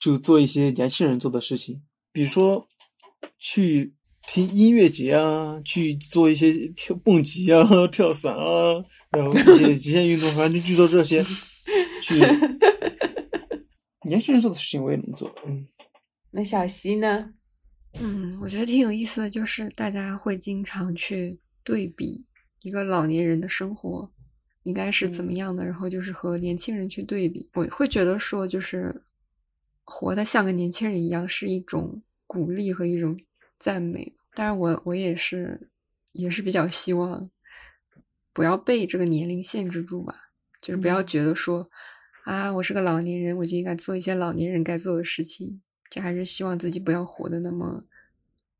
[0.00, 2.66] 就做一些年轻人做的事情，比如说
[3.38, 3.94] 去
[4.26, 11.24] 听音乐节啊，去做一些跳 蹦极啊、跳伞啊， 然后一些极限运动，反正就做这些。
[12.02, 12.14] 去
[14.04, 15.66] 年轻人做的事情我也能做，嗯，
[16.30, 17.32] 那小溪呢？
[17.94, 22.26] 嗯，我觉得挺有意思的，就是大家会经常去对比
[22.62, 24.12] 一个老年人的生活
[24.64, 27.50] 应该是怎么嗯样的，然后就是和年轻人去对比。
[27.54, 29.02] 我会觉得说，就是
[29.84, 33.18] 活得像个年轻人一样，是一种鼓励和一种
[33.58, 34.14] 赞美。
[34.34, 35.70] 当然我，我也是
[36.12, 37.30] 也是比较希望
[38.32, 41.70] 不要被这个年龄限制住吧，就是不要嗯觉得说、
[42.24, 45.62] 啊，我是个老年人，我就应该做一些老年人该做的事情。
[45.88, 47.84] 就还是希望自己不要活得那么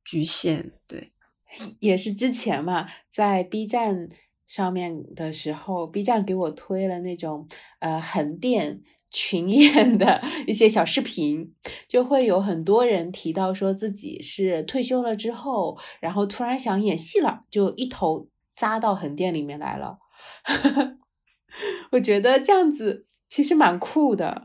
[0.05, 1.13] 局限，对，
[1.81, 4.09] 也是之前嘛，在 B 站
[4.47, 7.49] 上面的时候，B 站给我推了那种
[7.81, 8.81] 呃横店
[9.11, 11.55] 群演的 一些小视频，
[11.89, 19.99] 就会有很多人提到说自己是退休了之后，然后突然想演戏了，就一头扎到横店里面来了。
[21.93, 24.43] 我觉得这样子其实蛮酷的。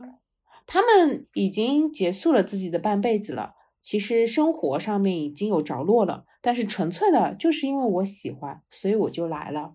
[0.64, 9.74] 他们已经结束了自己的半辈子了，其实生活上面已经有着落了，但是纯粹的就是因为我喜欢，所以我就来了。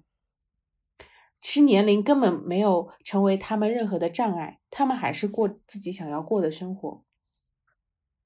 [1.39, 7.03] 其实年龄根本没有成为他们任何的障碍，他们还是过自己想要过的生活。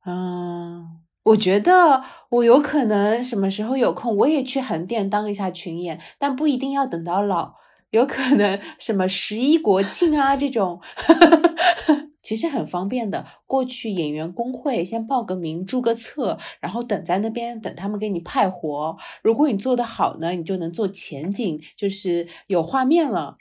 [0.05, 7.55] 嗯，我觉得我有可能什么时候有空，我也去横店当一下群演，但不一定要等到老，
[7.91, 10.81] 有可能什么十一国庆啊这种。
[12.21, 18.95] 其实很方便的，过去演员工会先报个名、注个册，然后等在那边等他们给你派活。
[19.23, 23.37] 如果你做得好呢，你就能做前景，就是有画面了，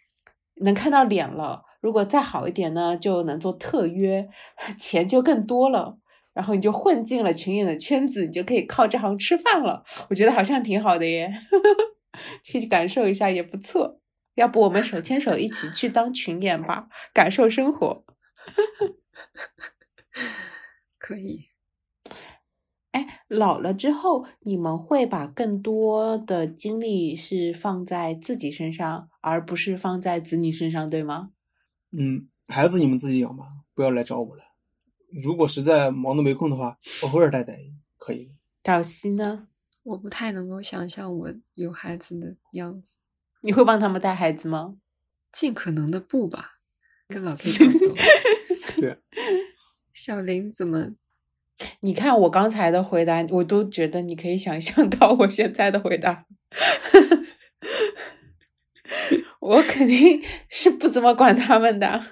[0.63, 1.63] 能看到脸了。
[1.81, 4.29] 如果再好一点呢，就能做特约，
[4.79, 5.99] 钱就更多了。
[6.33, 9.85] 然后你就混进了群演的圈子，你就可以靠这行吃饭了。
[10.09, 11.31] 我觉得好像挺好的耶，
[12.43, 14.01] 去感受一下也不错。
[14.35, 18.05] 要不我们手牵手一起去当群演吧，感受生活。
[20.99, 21.47] 可以。
[22.93, 31.31] 哎，老了之后，你们会把更多的精力是放在自己身上，而不是放在子女身上，对吗？
[31.93, 34.43] 嗯，孩子你们自己养吧，不要来找我了。
[35.23, 37.59] 如果实在忙得没空的话，偶尔带带
[37.97, 38.33] 可以。
[38.65, 39.47] 小西呢？
[39.83, 42.97] 我不太能够想象我有孩子的样子，
[43.41, 44.77] 你会帮他们带孩子吗？
[45.33, 46.59] 尽可能的不吧，
[47.09, 47.95] 跟老 K 差不多。
[48.81, 48.99] 对，
[49.93, 50.93] 小林怎么？
[51.81, 56.27] 你看我刚才的回答，我都觉得你可以想象到我现在的回答。
[59.41, 62.03] 我肯定是不怎么管他们的。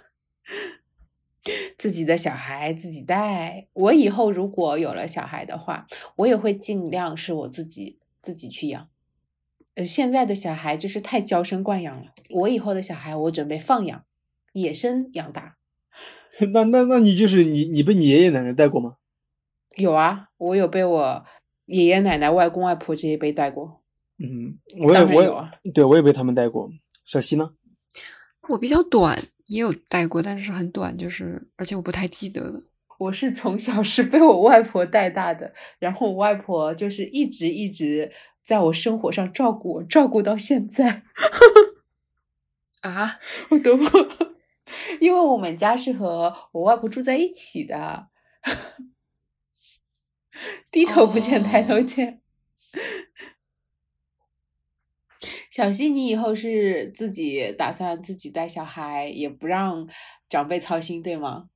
[1.78, 3.68] 自己的小孩自己带。
[3.72, 5.86] 我以后如果有了小孩的话，
[6.16, 8.88] 我也会尽量是我自己自己去养。
[9.78, 12.06] 呃，现在的小孩就是太娇生惯养了。
[12.30, 14.02] 我以后的小孩，我准备放养，
[14.52, 15.56] 野生养大。
[16.52, 18.96] 那那那你就是你你被你爷爷奶奶带过吗？
[19.76, 21.24] 有啊，我有被我
[21.66, 23.80] 爷爷奶奶、外公外婆这些辈带过。
[24.18, 26.68] 嗯，我有啊也对我也被他们带过。
[27.04, 27.52] 小西呢？
[28.48, 32.60] 我比较短，也有带过，但是很短，就是而且我不太记得了。
[32.98, 38.10] 我是从小是被我外婆带大的，然后我外婆就是一直一直
[38.48, 41.02] 在我生活上照顾我，照顾到现在。
[42.80, 43.84] 啊，我都不，
[45.00, 48.08] 因为我们家是和我外婆住在一起的，
[50.70, 52.22] 低头不见抬头哦见。
[55.50, 59.86] 小溪，你以后是自己打算自己带小孩，也不让
[60.26, 61.50] 长辈操心，对吗？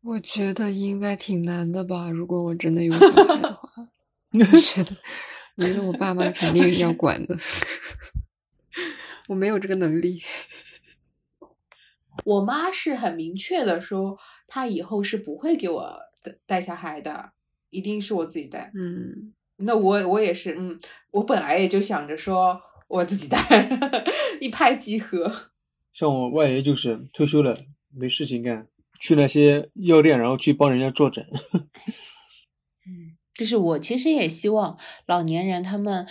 [0.00, 2.08] 我觉得应该挺难的吧。
[2.08, 3.63] 如果我真的有小孩的话，
[4.52, 4.96] 我觉得，
[5.56, 7.36] 我觉得我爸妈肯定要 管的。
[9.28, 10.20] 我没有这个能力。
[12.24, 17.32] 我妈是很明确的说，她以后是不会给我带带小孩的，
[17.70, 18.72] 一定是我自己带。
[18.74, 20.78] 嗯，那我我也是，嗯，
[21.12, 23.38] 我本来也就想着说我自己带，
[24.40, 25.32] 一拍即合。
[25.92, 27.56] 像我外爷就是退休了，
[27.92, 28.66] 没事情干，
[29.00, 31.24] 去那些药店，然后去帮人家坐诊。
[33.34, 36.06] 嗯，就是我其实也希望老年人他们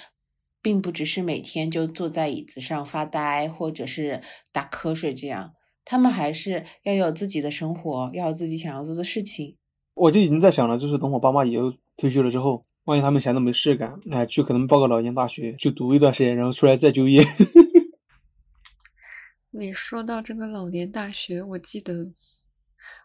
[0.62, 5.54] 并不只是每天就坐在椅子上发呆，或者是打瞌睡这样，
[5.86, 9.58] 他们还是要有自己的生活，要有自己想要做的事情。
[9.96, 17.24] 我就已经在想了，就是等我爸妈以后退休了之后，万一他们闲的没事干，哎，去可能报个老年大学去读一段时间，然后出来再就业。
[19.52, 22.12] 你说到这个老年大学，我记得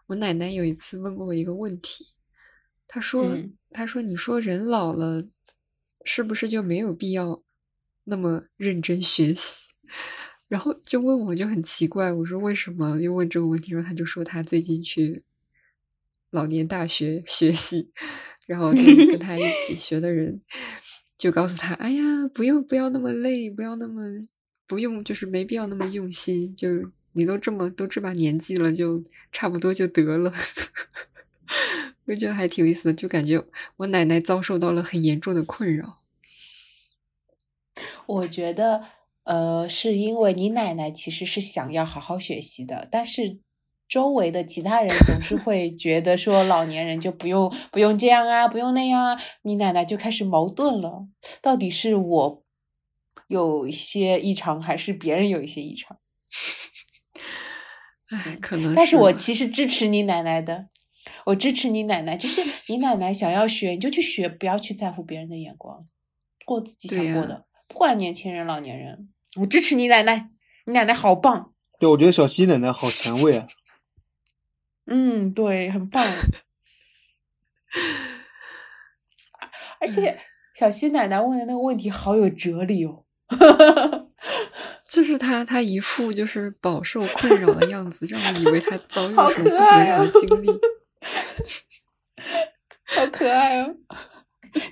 [0.07, 2.07] 我奶奶有一次问过我一个问题，
[2.89, 5.25] 她说：“嗯她说你说人老了，
[6.03, 7.41] 是不是就没有必要
[8.03, 9.69] 那么认真学习？”
[10.49, 12.99] 然后就问我就很奇怪，我说为什么？
[12.99, 15.23] 又问这个问题，然后他就说他最近去
[16.31, 17.91] 老年大学 学习，
[18.47, 20.41] 然后跟跟她一起学的人
[21.17, 24.21] 就告诉他：“哎呀，不用不要那么累，不要那么。”
[24.67, 26.55] 不用，就是没必要那么用心。
[26.55, 26.67] 就
[27.13, 30.31] 你都这么都这把年纪了，就差不多就得了。
[32.09, 33.43] 我觉得还挺有意思的，就感觉
[33.77, 35.99] 我奶奶遭受到了很严重的困扰。
[38.07, 38.83] 我觉得，
[39.23, 43.39] 呃，是因为你奶奶其实是想要好好学习的，但是
[43.87, 51.07] 周围的其他人总是 会觉得说老年人就不用不用这样啊，不用那样啊，你奶奶就开始矛盾了，
[51.41, 52.43] 到底是我
[53.27, 55.99] 有一些异常，还是别人有一些异常？
[58.09, 60.67] 哎，可能但是我其实支持你奶奶的，
[61.25, 65.85] 我支持你奶奶，就是你奶奶想要学，你就去学，不要去在乎别人的眼光，
[66.45, 70.29] 过自己想过的，不管年轻人老年人，我支持你奶奶，
[70.65, 73.47] 你奶奶好棒，对，我觉得小西奶奶好前卫啊。
[74.85, 76.03] 嗯，对，很棒。
[79.79, 80.17] 而且
[80.55, 83.05] 小西奶奶问的那个问题好有哲理哦。
[84.87, 90.49] 就是她，她一副就是饱受困扰的样子，让我以为她遭 遇了什么不得了的哦经历。
[92.85, 93.75] 好可爱哦！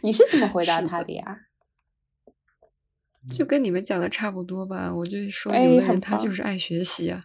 [0.02, 1.38] 你是怎么回答他的呀？
[3.30, 4.94] 就跟你们讲的差不多吧。
[4.94, 7.24] 我就说，哎有的人他就是爱学习啊。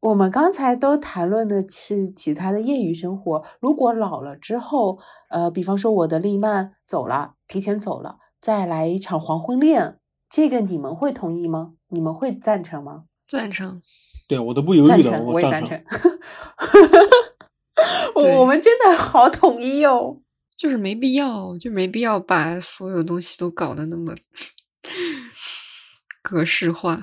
[0.00, 3.44] 我们刚才都谈论的是其他的业余生活。
[3.60, 4.98] 如果老了之后，
[5.30, 11.74] 呃，比方说我的丽曼走了，提前走了，再来一场黄昏恋，这个你们会同意吗？
[11.88, 13.04] 你们会赞成吗？
[13.28, 13.80] 赞成。
[14.28, 15.84] 对我都不犹豫的，我也赞赞成。
[18.16, 20.20] 对我我们真的好统一哦。
[20.56, 24.14] 就是没必要，就没必要把所有东西都搞得那么
[26.22, 27.00] 格式化。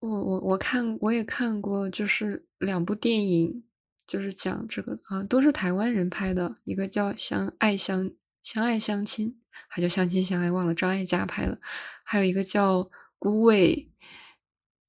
[0.00, 3.62] 我我我看我也看过，就是两部电影，
[4.04, 8.10] 就是讲这个啊，都是台湾人拍的，一个叫《相爱相
[8.42, 9.28] 相爱相亲》，
[9.68, 11.60] 还叫《相亲相爱》，忘了张艾嘉拍的，
[12.02, 12.82] 还有一个叫
[13.18, 13.88] 《孤味》，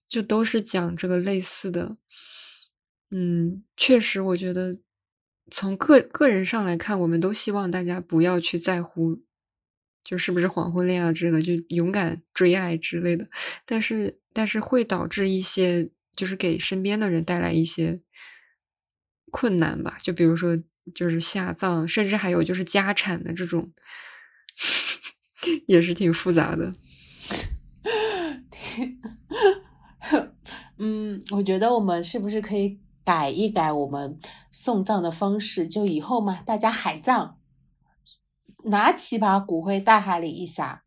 [0.07, 1.97] 就都是讲这个类似的。
[3.12, 4.78] 嗯，确实，我觉得
[5.49, 9.24] 从个个人上来看，我们都希望大家不要去在乎，
[10.03, 13.28] 就是不是黄昏恋啊之类的，就勇敢追爱之类的。
[13.66, 18.01] 但是，但是会导致一些，就是给身边的人带来一些
[19.32, 19.97] 困难吧。
[20.01, 20.62] 就比如说，
[20.93, 23.74] 就是下葬，甚至还有就是家产的这种，
[25.66, 26.76] 也是挺复杂的。
[30.78, 32.80] 嗯，我觉得我们是不是可以
[33.10, 34.20] 改一改我们
[34.51, 35.68] 送葬的方式？
[35.68, 37.38] 就以后嘛，大家海葬，
[38.66, 40.84] 拿起把骨灰大海里一撒，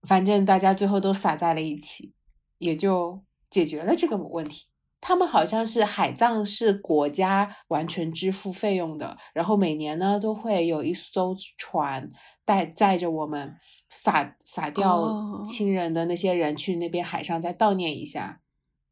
[0.00, 2.14] 反正大家最后都撒在了一起，
[2.56, 4.68] 也就解决了这个问题。
[4.98, 12.10] 他们好像是海葬是国家完全支付费用的，然后每年呢都会有一艘船
[12.46, 13.54] 带载着我们
[13.90, 18.40] 撒撒掉哦亲人的那些人去那边海上再悼念一下。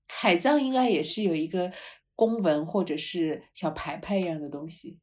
[0.07, 1.73] 海葬应该也是有一个
[2.15, 4.99] 公文或者是小牌牌一样的东西，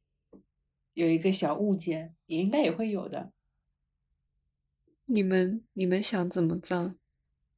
[0.94, 3.32] 有一个小物件，也应该也会有的。
[5.06, 6.94] 你们你们想怎么葬？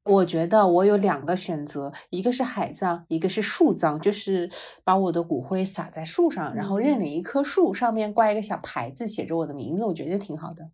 [0.03, 4.51] 我觉得我有两个选择，一个是海葬，一个是树葬，就是
[4.85, 10.71] 把我的骨灰撒在树上，然后认领一棵树，上面挂一个小牌子，写着我的名字，我觉得挺好的。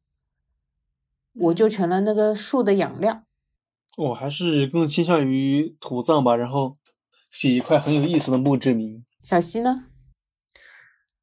[1.34, 3.22] 我就成了那个树的养料。
[3.96, 6.76] 我还是更倾向于土葬吧，然后
[7.30, 9.04] 写一块很有意思的墓志铭。
[9.22, 9.86] 小溪呢？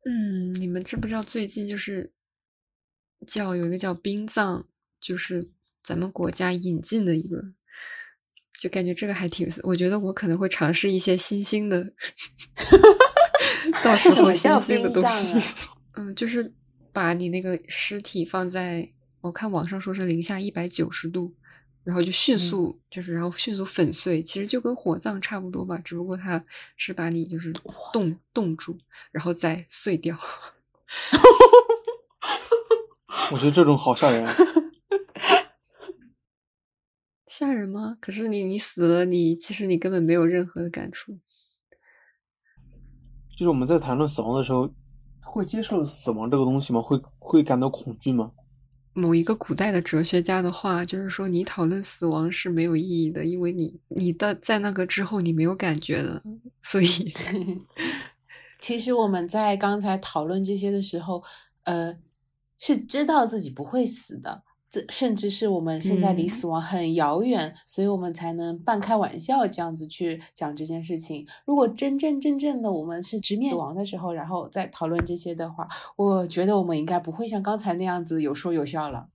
[0.05, 2.13] 嗯，你们知不知道最近就是
[3.25, 4.65] 叫有一个叫冰葬，
[4.99, 5.51] 就是
[5.83, 7.43] 咱们国家引进的一个，
[8.57, 11.93] 就感觉这个还挺，我觉得我可能会尝试一些新兴的，
[13.83, 15.43] 到时候新兴的东西啊。
[15.99, 16.53] 嗯，就是
[16.93, 21.35] 把你那个尸体放在，我看网上说是零下一百九十度，
[21.87, 26.43] 然后就迅嗯速、就是然后迅速粉碎，其实就跟火葬差不多吧，只不过它
[26.75, 27.53] 是把你就是
[27.93, 28.77] 冻冻住，
[29.09, 30.17] 然后再碎掉。
[33.31, 34.35] 我觉得这种好吓人啊。
[37.25, 37.97] 吓人吗？
[38.01, 41.17] 可是你你死了，你其实你根本没有任何的感触。
[43.31, 44.69] 就是我们在谈论死亡的时候，
[45.21, 46.81] 会接受死亡这个东西吗？
[46.81, 48.33] 会会感到恐惧吗？
[48.99, 56.23] 某一个古代的哲学家的话，就是说你讨论死亡是没有意义的，因为你你的在那个之后你没有感觉了，
[56.63, 56.87] 所以。
[58.59, 61.23] 其实我们在刚才讨论这些的时候，
[61.63, 61.95] 呃，
[62.57, 71.25] 是知道自己不会死的，这甚至是我们现在离嗯死亡很遥远，所以我们才能半开玩笑这样子去讲这件事情。
[71.45, 79.09] 如果真真正正的我们是直面死亡的时候，然后再讨论这些的话，我觉得我们应该不会像刚才那样子有说有笑了。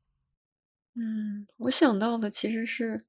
[0.94, 3.04] 嗯，我想到的其实是，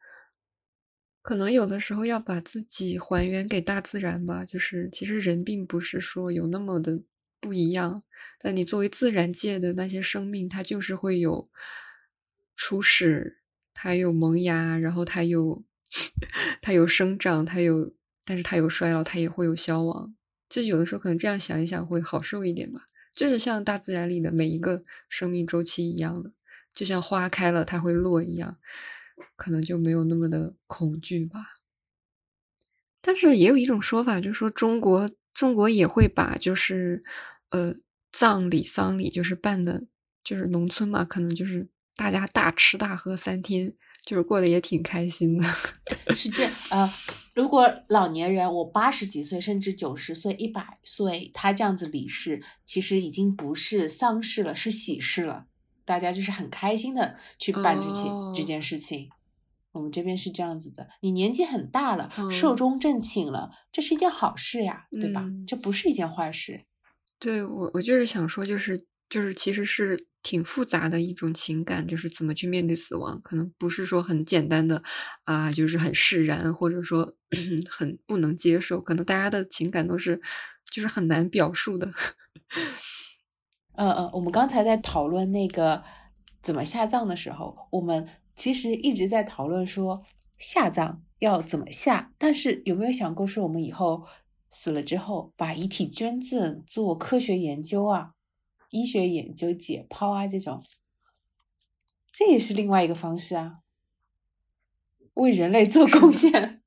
[1.21, 4.43] 可能有的时候要把自己还原给大自然吧。
[4.43, 7.01] 就是其实人并不是说有那么的
[7.39, 8.03] 不一样，
[8.39, 11.49] 但你作为自然界的那些生命，它就是会有
[12.55, 13.37] 初始，
[13.73, 15.63] 它有萌芽，然后它有
[16.61, 17.93] 它有生长，它有，
[18.25, 20.15] 但是它有衰老，它也会有消亡。
[20.49, 22.85] 就有的时候可能这样想一想会好受一点吧。
[23.11, 26.31] 就是像大自然里的每一个生命周期一样的。
[26.73, 28.57] 就像花开了它会落一样，
[29.35, 31.39] 可能就没有那么的恐惧吧。
[32.99, 37.03] 但是也有一种说法，就是说中国中国也会把就是
[37.49, 37.75] 呃
[38.11, 39.83] 葬礼丧礼就是办的，
[40.23, 43.73] 就是农村嘛，可能就是大家大吃大喝三天，
[44.05, 45.45] 就是过得也挺开心的。
[46.15, 46.91] 是这呃，
[47.33, 55.45] 如果老年人我八十几岁甚至九十岁、一百岁，他这样子离世，其实已经不是丧事了，是喜事了。
[55.85, 59.09] 大家就是很开心的去办这件、哦这件事情。
[59.73, 65.21] 我们这边是这样子的，你年纪很大了，嗯寿终正寝了，这是一件好事呀，对吧？
[65.21, 66.61] 嗯这不是一件坏事。
[67.17, 74.81] 对我，我就是想说，就是就是，其实是挺复杂的一种情感，就是怎么去面对死亡，可能不是说很简单的
[75.25, 77.13] 啊、就是很释然，或者说
[77.69, 80.19] 很不能接受，可能大家的情感都是
[80.71, 81.91] 就是很难表述的。
[83.75, 85.83] 嗯嗯，我们刚才在讨论那个
[86.41, 90.01] 怎么下葬的时候，我们其实一直在讨论说
[90.39, 94.07] 下葬要怎么下，但是有没有想过说我们以后
[94.49, 98.13] 死了之后，把遗体捐赠做科学研究啊、
[98.73, 100.59] 医学研究、解剖啊这种，
[102.11, 103.59] 这也是另外一个方式啊，
[105.13, 106.61] 为人类做贡献。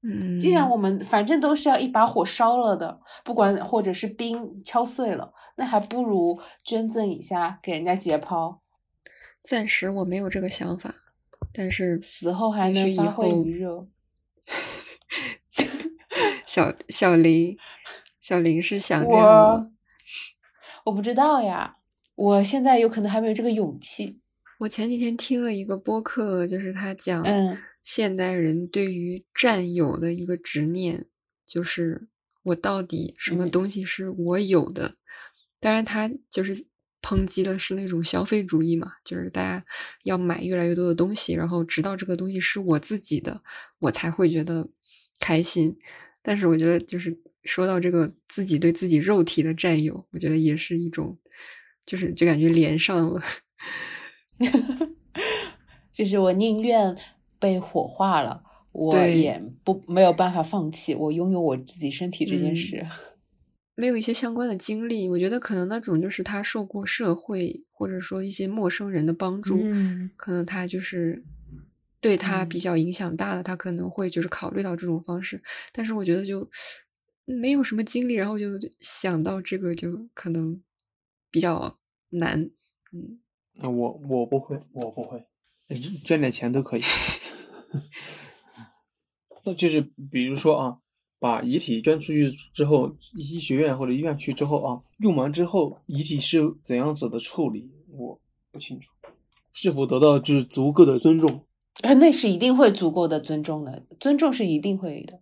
[0.00, 8.60] 嗯，既然我们反正都是要一把火烧了的，不管或者是冰敲碎了，那还不如捐赠一下给人家解剖，
[9.40, 10.94] 暂时我没有这个想法，
[11.52, 13.86] 但是死后还能发挥后余热。
[16.46, 17.58] 小小林，
[18.22, 19.72] 小林是想这样吗
[20.88, 20.92] 我？
[20.92, 21.76] 不知道呀，
[22.14, 24.20] 我现在有可能还没有这个勇气。
[24.60, 31.06] 我前几天听了一个播客，就是他讲，嗯现代人对于占有的一个执念，
[31.46, 32.08] 就是
[32.42, 34.94] 我到底什么嗯东西是我有的？
[35.60, 36.66] 当然，他就是
[37.00, 39.64] 抨击的是那种消费主义嘛，就是大家
[40.02, 43.42] 要买越来越多的东西，然后直到这个东西是我自己的，
[43.78, 44.68] 我才会觉得
[45.20, 45.78] 开心。
[46.20, 47.16] 但是我觉得，就是
[47.48, 51.18] 说到这个自己对自己肉体的占有，我觉得也是一种，
[51.86, 53.22] 就是就感觉连上了。
[55.90, 56.96] 就是我宁愿
[57.38, 62.86] 被火化了，我也不没有办法放弃我拥有我自己身体这件事。
[63.74, 69.60] 没有一些相关的经历，我觉得可能那种就是他受过社会或者说一些陌生人的帮助，
[70.16, 71.24] 可能他就是
[72.00, 75.40] 对他比较影响大的，他可能会就是考虑到这种方式。
[75.72, 76.48] 但是我觉得就
[77.28, 78.46] 没有什么经历，然后就
[78.80, 80.60] 想到这个就可能
[81.30, 81.78] 比较
[82.10, 82.50] 难。
[82.92, 83.20] 嗯，
[83.54, 85.26] 那我我不会，我不会，
[86.04, 86.80] 捐点钱都可以。
[89.44, 90.78] 那就是比如说啊。
[91.20, 98.20] 把遗体捐出去之后，医学院或者医院去之后啊，用完之后遗体是怎样子的处理，我
[98.52, 98.92] 不清楚，
[99.50, 101.44] 是否得到就是足够的尊重？
[101.82, 105.20] 啊，那是一定会足够的尊重的，尊重是一定会的。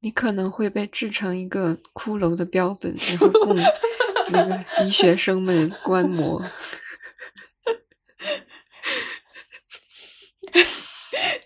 [0.00, 3.54] 你可能会被制成一个骷髅的标本，然后供
[4.30, 6.42] 那个医学生们观摩。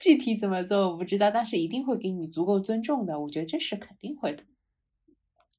[0.00, 3.18] 具体怎么做我不知道，但是一定会给你足够尊重的。
[3.20, 4.44] 我觉得这是肯定会的。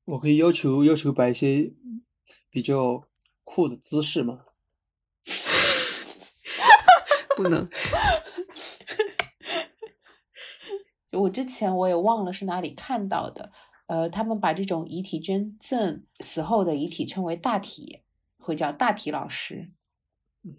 [0.06, 1.74] 我可以要求要求摆一些
[2.52, 3.08] 比较
[3.43, 4.41] 酷的姿势吗？
[7.36, 7.68] 不能。
[11.16, 13.51] 我之前我也忘了是哪里看到的，
[13.88, 18.01] 呃，他们把这种遗体捐赠死后的遗体称为大体，
[18.38, 19.68] 会叫大体老师。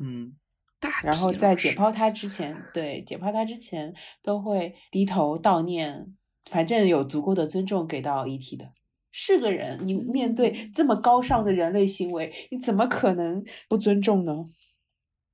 [0.00, 0.34] 嗯。
[0.78, 6.14] 大然后在解剖他之前，对解剖他之前都会低头悼念，
[6.50, 8.66] 反正有足够的尊重给到遗体的。
[9.10, 14.44] 是个人，你面对这么高尚的人类行为，你怎么可能不尊重呢？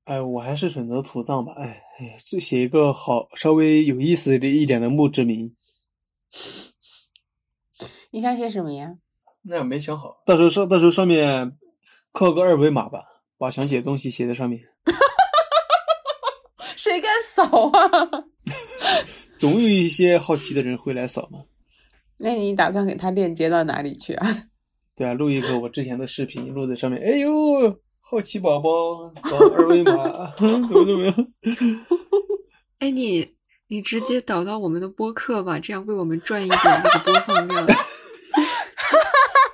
[0.05, 1.53] 哎，我还是选择土葬吧。
[1.57, 5.55] 哎哎，就写一个好稍微有意思的一点的墓志铭。
[8.11, 8.97] 你想写什么呀？
[9.43, 11.57] 那也没想好，到时候上到时候上面
[12.13, 13.05] 刻个二维码吧，
[13.39, 14.61] 把想写的东西写在上面。
[16.77, 18.25] 谁敢扫啊？
[19.39, 21.45] 总有一些好奇的人会来扫嘛。
[22.17, 24.49] 那你打算给他链接到哪里去啊？
[24.95, 27.01] 对啊，录一个我之前的视频，录在上面。
[27.03, 27.81] 哎呦，
[28.13, 31.15] 好奇宝宝扫二维码， 怎么怎么样？
[32.79, 33.37] 哎，你
[33.69, 37.67] 你直接导到我们的播客吧，这样为我们赚一点这个播放量。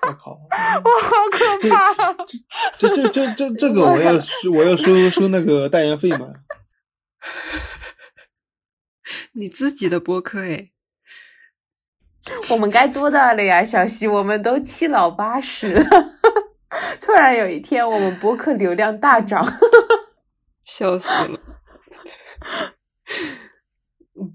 [0.08, 0.32] 我靠！
[0.32, 2.16] 我好可怕！
[2.76, 6.26] 这这这这这个我要收我要收收那个代言费吗？
[9.34, 10.70] 你自己的播客哎，
[12.50, 14.08] 我们该多大了呀，小西？
[14.08, 15.84] 我们都七老八十了，
[17.00, 19.44] 突然有一天我们博客流量大涨，
[20.64, 21.40] 笑死了。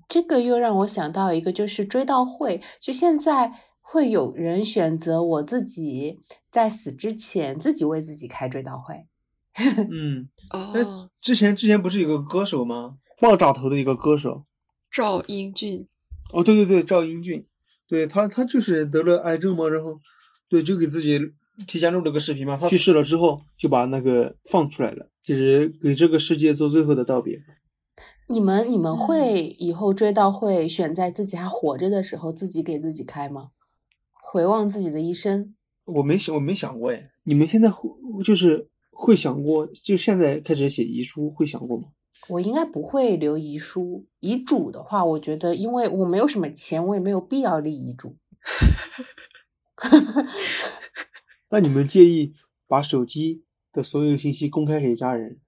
[0.08, 9.06] 这个又让我想到一个，就是追悼会，就现在会有人选择我自己在死之前自己为自己开追悼会。
[9.92, 12.96] 嗯，哦，之前之前不是有个歌手吗？
[13.20, 14.46] 爆炸头的一个歌手。
[14.90, 15.86] 赵英俊，
[16.32, 17.46] 哦，对对对，赵英俊，
[17.88, 20.00] 对他，他就是得了癌症嘛，然后，
[20.50, 21.20] 对，就给自己
[21.68, 22.58] 提前录了个视频嘛。
[22.58, 27.42] 他去世了之后，就把那个放出来了，就是给这个世界做最后的道别。
[28.28, 33.50] 你们你们会以后追悼会选在自己还活着的时候自己给自己开吗？
[34.14, 35.54] 回望自己的一生？
[35.86, 37.12] 我没想，我没想过哎。
[37.24, 37.90] 你们现在会
[38.24, 41.90] 就是会想过，就现在开始写遗书会想过吗？
[42.30, 48.16] 我应该不会留遗书，遗嘱的话，我觉得因为我没有什么钱，我也没有必要立遗嘱。
[51.54, 52.34] 那你们介意
[52.66, 55.40] 把手机的所有信息公开给家人？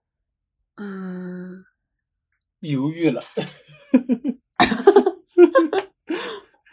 [0.76, 1.66] 嗯，
[2.60, 3.24] 犹豫了。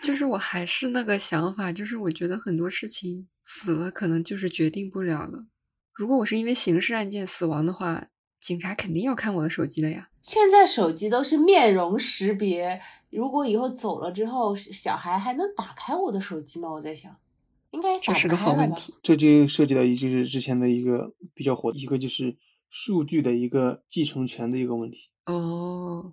[0.03, 5.47] 就是我还是那个想法，就是我觉得很多事情死了可能就是决定不了了。
[5.95, 8.09] 如果我是因为刑事案件死亡的话。
[8.39, 10.11] 警察肯定要看我的手机的呀！
[10.21, 16.73] 现在手机都是面容识别，如果以后走了之后，小孩还能打开我的手机吗？
[16.73, 17.17] 我在想，
[17.73, 18.95] 应该这是个好问题。
[19.03, 22.37] 这就涉及到一就是之前的一个比较火一个就是
[22.71, 25.11] 数据的一个继承权的一个问题。
[25.27, 26.13] 哦，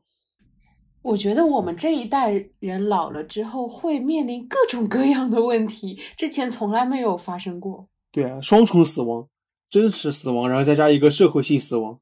[1.02, 7.88] 我觉得我们这一代人老了之后会面临各种各样的问题，之前从来没有发生过。
[8.12, 9.28] 对啊，双重死亡，
[9.70, 12.00] 真实死亡，然后再加一个社会性死亡。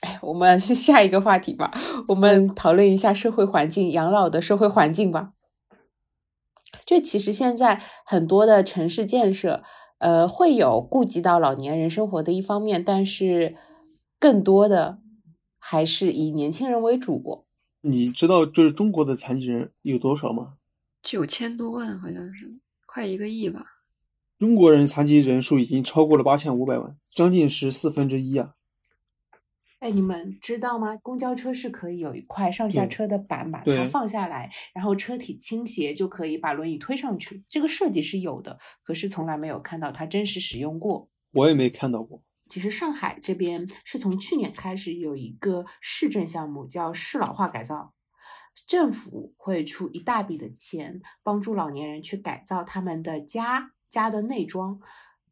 [0.00, 1.72] 哎，我们是 下一个话题吧。
[2.08, 5.32] 我们讨论一下社会环境，养老的社会环境吧。
[6.84, 9.62] 就其实现在很多的城市建设，
[9.98, 13.54] 呃，会有顾及到老年人生活的一方面，但是
[14.18, 14.98] 更多的
[15.58, 17.46] 还是以年轻人为主。
[17.82, 20.54] 你知道就是中国的残疾人有多少吗？
[21.00, 23.64] 九千多万，好像是快一个亿吧。
[24.38, 28.55] 中国人残疾人数已经超过了八千五百万，将近是四分之一啊。
[29.86, 30.96] 哎，你们知道吗？
[31.00, 37.44] 公交车是可以有一块上下车的板，把它放下来，然后车体倾斜就可以把轮椅推上去。
[37.48, 41.08] 这个设计是有的，可是从来没有看到它真实使用过。
[41.30, 42.20] 我也没看到过。
[42.48, 47.94] 其实上海这边是从去年开始有一个市政项目，叫适老化改造，
[48.66, 54.80] 政府会出一大笔的钱，帮助老年人去改造他们的家家的内装，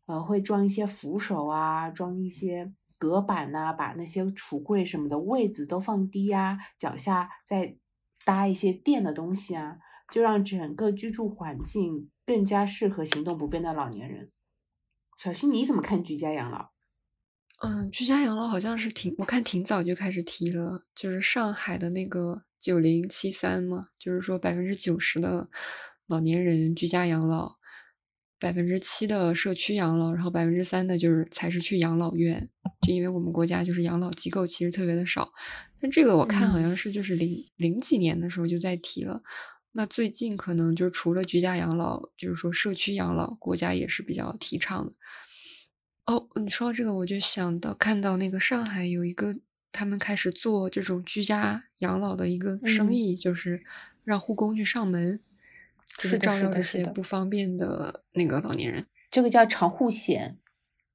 [0.07, 2.73] 呃，会装一些扶手啊，装一些。
[3.05, 7.77] 隔板呐，把那些橱柜什么的位子都放低啊，脚下再
[8.25, 9.77] 搭一些垫的东西啊，
[10.11, 14.31] 就让整个居住环境更加适合行动不便的老年人。
[15.19, 16.71] 小新，你怎么看居家养老？
[17.63, 25.51] 嗯，居家养老好像是挺，我看挺早就开始提了，就是上海的那个九零七三嘛，就是说百分之九十的
[26.07, 27.57] 老年人居家养老。
[28.45, 32.51] 百分之七的社区养老，然后百分之三的就是才是去养老院，
[32.87, 35.33] 就因为我们国家就是养老机构其实特别的少。
[35.81, 39.23] 但这个我看好像是就是零零几年的时候就在提了，
[39.73, 44.93] 那最近可能就除了居家养老，就是说社区养老，国家也是比较提倡的。
[46.05, 49.35] 哦，你说到这个，我就想到看到那个上海有一个
[49.73, 53.65] 他们开始做这种居家养老的一个生意，就是
[54.05, 55.21] 让护工去上门。
[55.97, 60.39] 就是照料这些不方便的那个老年人，这个叫长护险，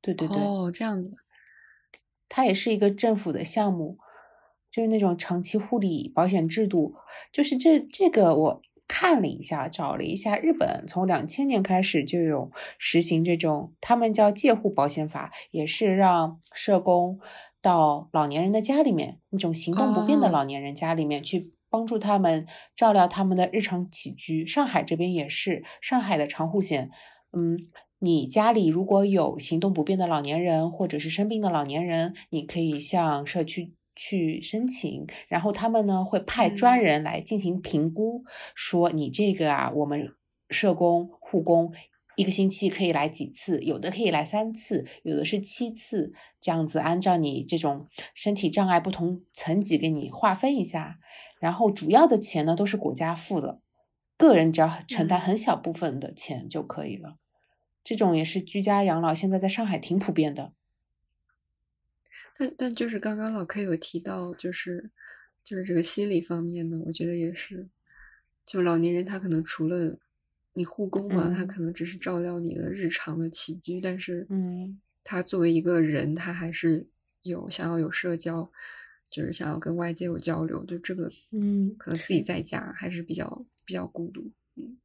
[0.01, 1.15] 对对对，哦，这样子，
[2.27, 3.97] 它也是一个政府的项目，
[4.71, 6.95] 就是那种长期护理保险制度。
[7.31, 17.19] 就是这这个我看了一下，找了一下，日本从两千年开始就有实行这种，他们叫介护保险法，也是让社工
[17.61, 21.53] 到老年人的家里面，那种行动不便的老年人家里面去。
[21.69, 24.45] 帮助他们照料他们的日常起居。
[24.45, 26.89] 上海这边也是，上海的长户险，
[27.31, 27.57] 嗯，
[27.99, 38.23] 你家里如果有行动不便的老年人，或者是生病的老年人，你可以向社区去申请，然后他们呢会派专人来进行评估，
[38.55, 40.13] 说你这个啊，我们
[40.49, 41.73] 社工、护工
[42.15, 50.97] 一个星期可以来几次，有的可以来三次，有的是七次，这样子按照你这种身体障碍不同层级给你划分一下。
[51.39, 53.61] 然后主要的钱呢都是国家付的，
[54.17, 57.17] 个人只要承担很小部分的钱就可以了。
[57.83, 60.53] 这种也是居家养老，现在在上海挺普遍的。
[62.37, 64.89] 但但就是刚刚老 K 有提到，就是
[65.43, 67.67] 就是这个心理方面呢，我觉得也是，
[68.45, 69.97] 就老年人他可能除了
[70.53, 76.87] 你护工嘛，他可能只是照料你的日常的起居，但是嗯，他作为一个人，他还是
[77.21, 78.51] 有想要有社交。
[79.11, 84.31] 就是想要跟外界有交流，就这个，嗯，可能自己在家还是比较比较孤独。
[84.55, 84.77] 嗯，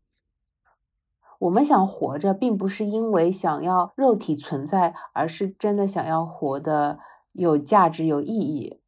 [1.40, 6.98] 我们想活着，并不是因为想要肉体存在，而是真的想要活得
[7.32, 8.80] 有价值、有意义。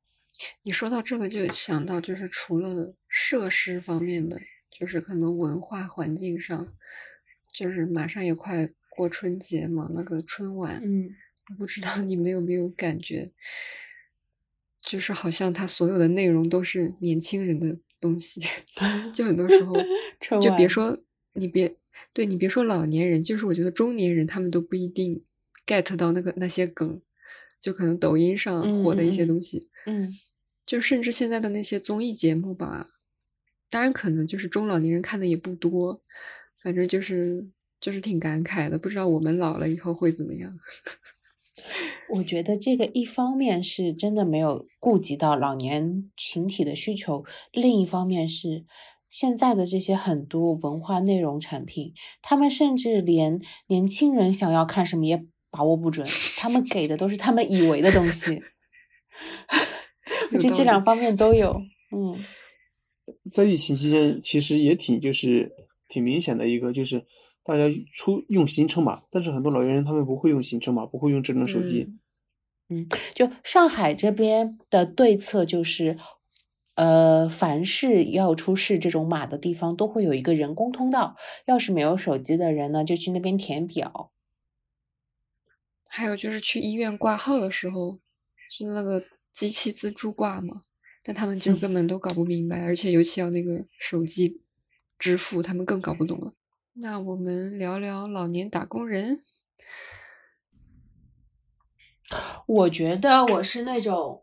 [0.63, 4.39] 你说到这个，就想到就是除了设施方面的，
[4.71, 6.75] 就是可能文化环境上，
[7.53, 11.09] 就是马上也快过春节嘛，那个春晚，嗯，
[11.59, 13.33] 不知道你们有没有感觉？
[14.87, 18.41] 就是好像他所有的内容都是年轻人的东西，
[19.13, 19.75] 就很多时候，
[20.41, 20.97] 就别说
[21.33, 21.77] 你别
[22.13, 25.25] 对你别说老年人，就是我觉得中年人他们都不一定
[25.67, 27.03] get 到那个那些梗，
[27.61, 30.15] 就可能抖音上火的一些东西，嗯，
[30.65, 32.91] 就甚至现在的那些综艺节目吧，
[33.69, 36.01] 当然可能就是中老年人看的也不多，
[36.63, 37.45] 反正就是
[37.81, 40.57] 就是挺感慨的，不知道我们老了以后会怎么样。
[42.11, 48.65] 我觉得这个一方面是真的没有顾及到老年群体的需求，另一方面是
[49.11, 56.07] 现在的这些很多文化内容产品，他们甚至连年轻人想要看什么也把握不准，
[56.39, 58.43] 他们给的都是他们以为的东西。
[60.33, 61.63] 我觉得这两方面都有。
[61.91, 62.23] 嗯，
[63.33, 65.53] 在疫情期间，其实也挺就是
[65.89, 67.07] 挺明显的一个就是。
[67.47, 71.95] 大家出用行程码，但是很多老年人他们不会用行程码，不会用智能手机。
[72.69, 75.97] 嗯，就上海这边的对策就是，
[76.75, 81.17] 呃，凡是要出示这种码的地方，都会有一个人工通道。
[81.45, 84.11] 要是没有手机的人呢，就去那边填表。
[85.89, 88.01] 还有就是去医院挂号的时候，
[88.51, 90.63] 是那个机器自助挂嘛，
[91.05, 94.41] 但他们就根本都搞不明白，而且尤其要那个手机
[94.99, 96.35] 支付，他们更搞不懂了。
[96.79, 99.23] 那我们聊聊老年打工人。
[102.47, 104.23] 我觉得我是那种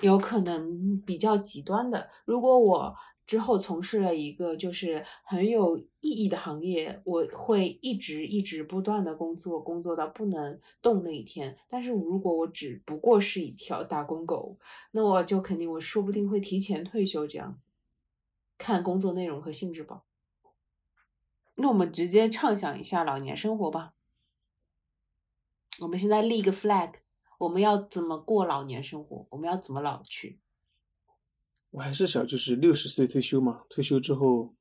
[0.00, 2.08] 有可能比较极端的。
[2.24, 2.96] 如果我
[3.26, 11.58] 之后从事了一个就是很有意义的行业，我会一直一直不断的工作，工作到不能动那一天。
[11.68, 14.58] 但是如果我只不过是一条打工狗，
[14.92, 17.68] 那我就肯定我说不定会提前退休这样子。
[18.56, 20.04] 看工作内容和性质吧。
[21.56, 23.94] 那我们直接畅想一下老年生活吧。
[25.80, 26.94] 我们现在立个 flag，
[27.38, 29.26] 我们要怎么过老年生活？
[29.30, 30.40] 我们要怎么老去？
[31.70, 34.54] 我还是想就是六十岁退休嘛，退休之后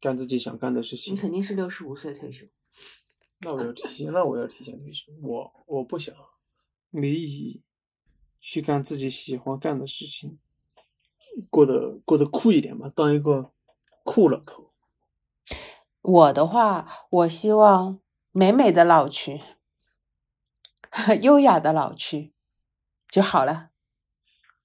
[0.00, 1.14] 干自己想干的事情。
[1.14, 2.46] 你肯定是六十五岁退休。
[3.40, 5.12] 那我要 提前，那我要提前退休。
[5.22, 6.14] 我我不想
[6.90, 7.62] 没意义，
[8.40, 10.38] 去干自己喜欢干的事情，
[11.50, 13.52] 过得过得酷一点吧，当一个
[14.04, 14.67] 酷老头。
[16.08, 18.00] 我的话，我希望
[18.32, 19.42] 美美的老去，
[21.20, 22.32] 优雅的老去
[23.10, 23.68] 就好了。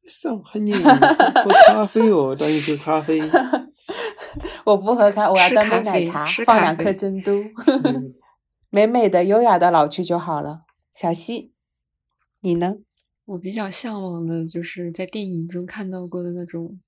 [0.05, 3.19] 上海人喝咖啡哦，当一杯咖啡。
[4.65, 7.43] 我不喝咖，我要端杯奶茶，放两颗珍珠。
[8.71, 10.61] 美美的、优雅的老去就好了。
[10.93, 11.53] 小溪，
[12.39, 12.77] 你呢？
[13.25, 16.79] 我比较向往的就是在电影中看到过的那种，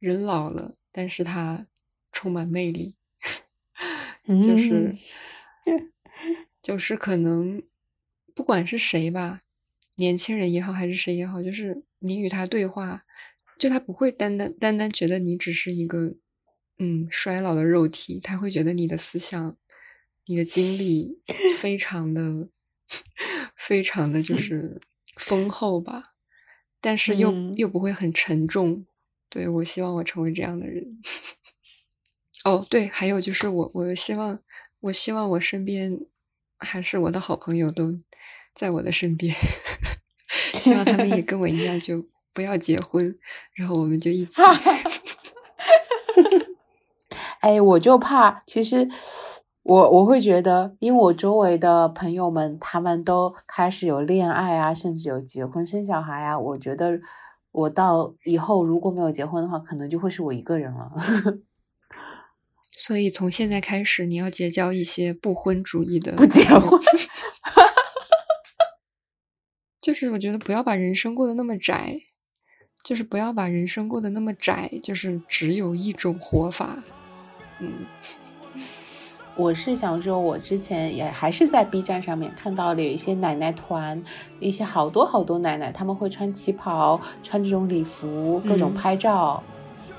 [0.00, 1.66] 人老了，但是他
[2.14, 2.94] 充满魅力，
[4.40, 4.96] 就是
[6.62, 7.60] 就是可能
[8.32, 9.40] 不管是谁吧。
[9.96, 13.04] 年轻人也好，还是谁也好，就是你与他对话，
[13.58, 16.14] 就他不会单单单单觉得你只是一个
[16.78, 19.56] 嗯衰老的肉体，他会觉得你的思想、
[20.26, 21.20] 你的经历
[21.58, 22.48] 非常的、
[23.56, 24.80] 非常的就是
[25.16, 26.14] 丰厚吧，
[26.80, 28.86] 但是又又不会很沉重。
[29.28, 31.00] 对我希望我成为这样的人。
[32.44, 34.38] 哦，对，还有就是我，我希望，
[34.80, 36.00] 我希望我身边
[36.58, 37.98] 还是我的好朋友都。
[38.54, 39.34] 在我的身边，
[40.60, 43.18] 希望他们也跟我一样，就不要结婚，
[43.52, 44.40] 然后我们就一起。
[47.42, 48.88] 哎，我就怕，其实
[49.64, 57.00] 我我会觉得，因为我周围的朋友们他们都开始有恋爱啊，甚至有结婚生小孩啊，我觉得
[57.50, 60.92] 我到以后如果没有结婚的话，可能就会是我一个人了。
[62.76, 66.80] 所以从现在开始，你要结交一些不婚主义的，不结婚。
[69.80, 71.94] 就是我觉得不要把人生过得那么窄，
[72.82, 76.82] 就是不要把人生过得那么窄，就是只有一种活法。
[77.60, 77.84] 嗯，
[79.36, 84.02] 我是想说，我之前也还是在 B 站上面看到了有一些奶奶团，
[84.40, 89.44] 一些好多好多奶奶，他们会穿旗袍，穿这种礼服，各种拍照，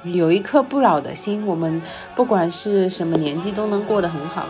[0.05, 1.81] 有一颗不老的心，我们
[2.15, 4.45] 不管是什么年纪都能过得很好。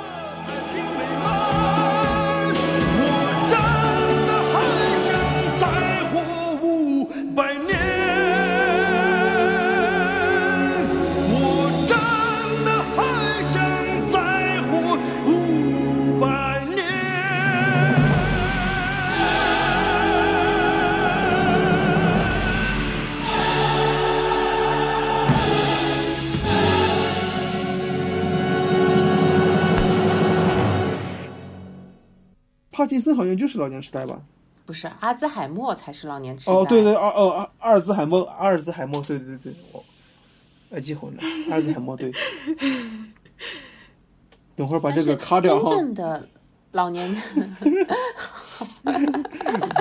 [33.05, 34.19] 森好像就是老年痴呆吧？
[34.65, 36.53] 不是，阿兹海默才是老年痴呆。
[36.53, 39.83] 哦，对对，阿哦阿阿尔兹海默，阿尔兹海默，对对对，我，
[40.71, 42.11] 哎记混了，阿尔兹海默对。
[44.55, 45.69] 等会儿把这个卡掉哈。
[45.69, 46.27] 真正的
[46.71, 47.15] 老年。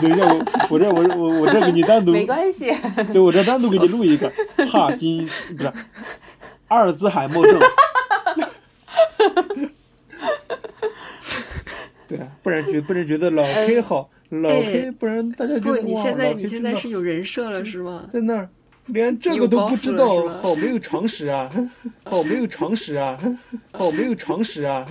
[0.02, 2.12] 等一下，我我这我我我这给你单独。
[2.12, 2.70] 没关系。
[3.10, 4.30] 对，我这单独给你录一个
[4.70, 5.72] 帕金不是
[6.68, 7.58] 阿尔兹海默症。
[12.08, 18.08] 对啊，不然觉不然觉得老 K 好， 老 K 不然大家觉得不，你现在你现在是有人设了是吗？
[18.12, 18.48] 在那儿
[18.86, 21.50] 连这个都不知道，好没有常识啊！
[22.04, 23.18] 好没有常识啊！
[23.72, 24.86] 好没有常识啊！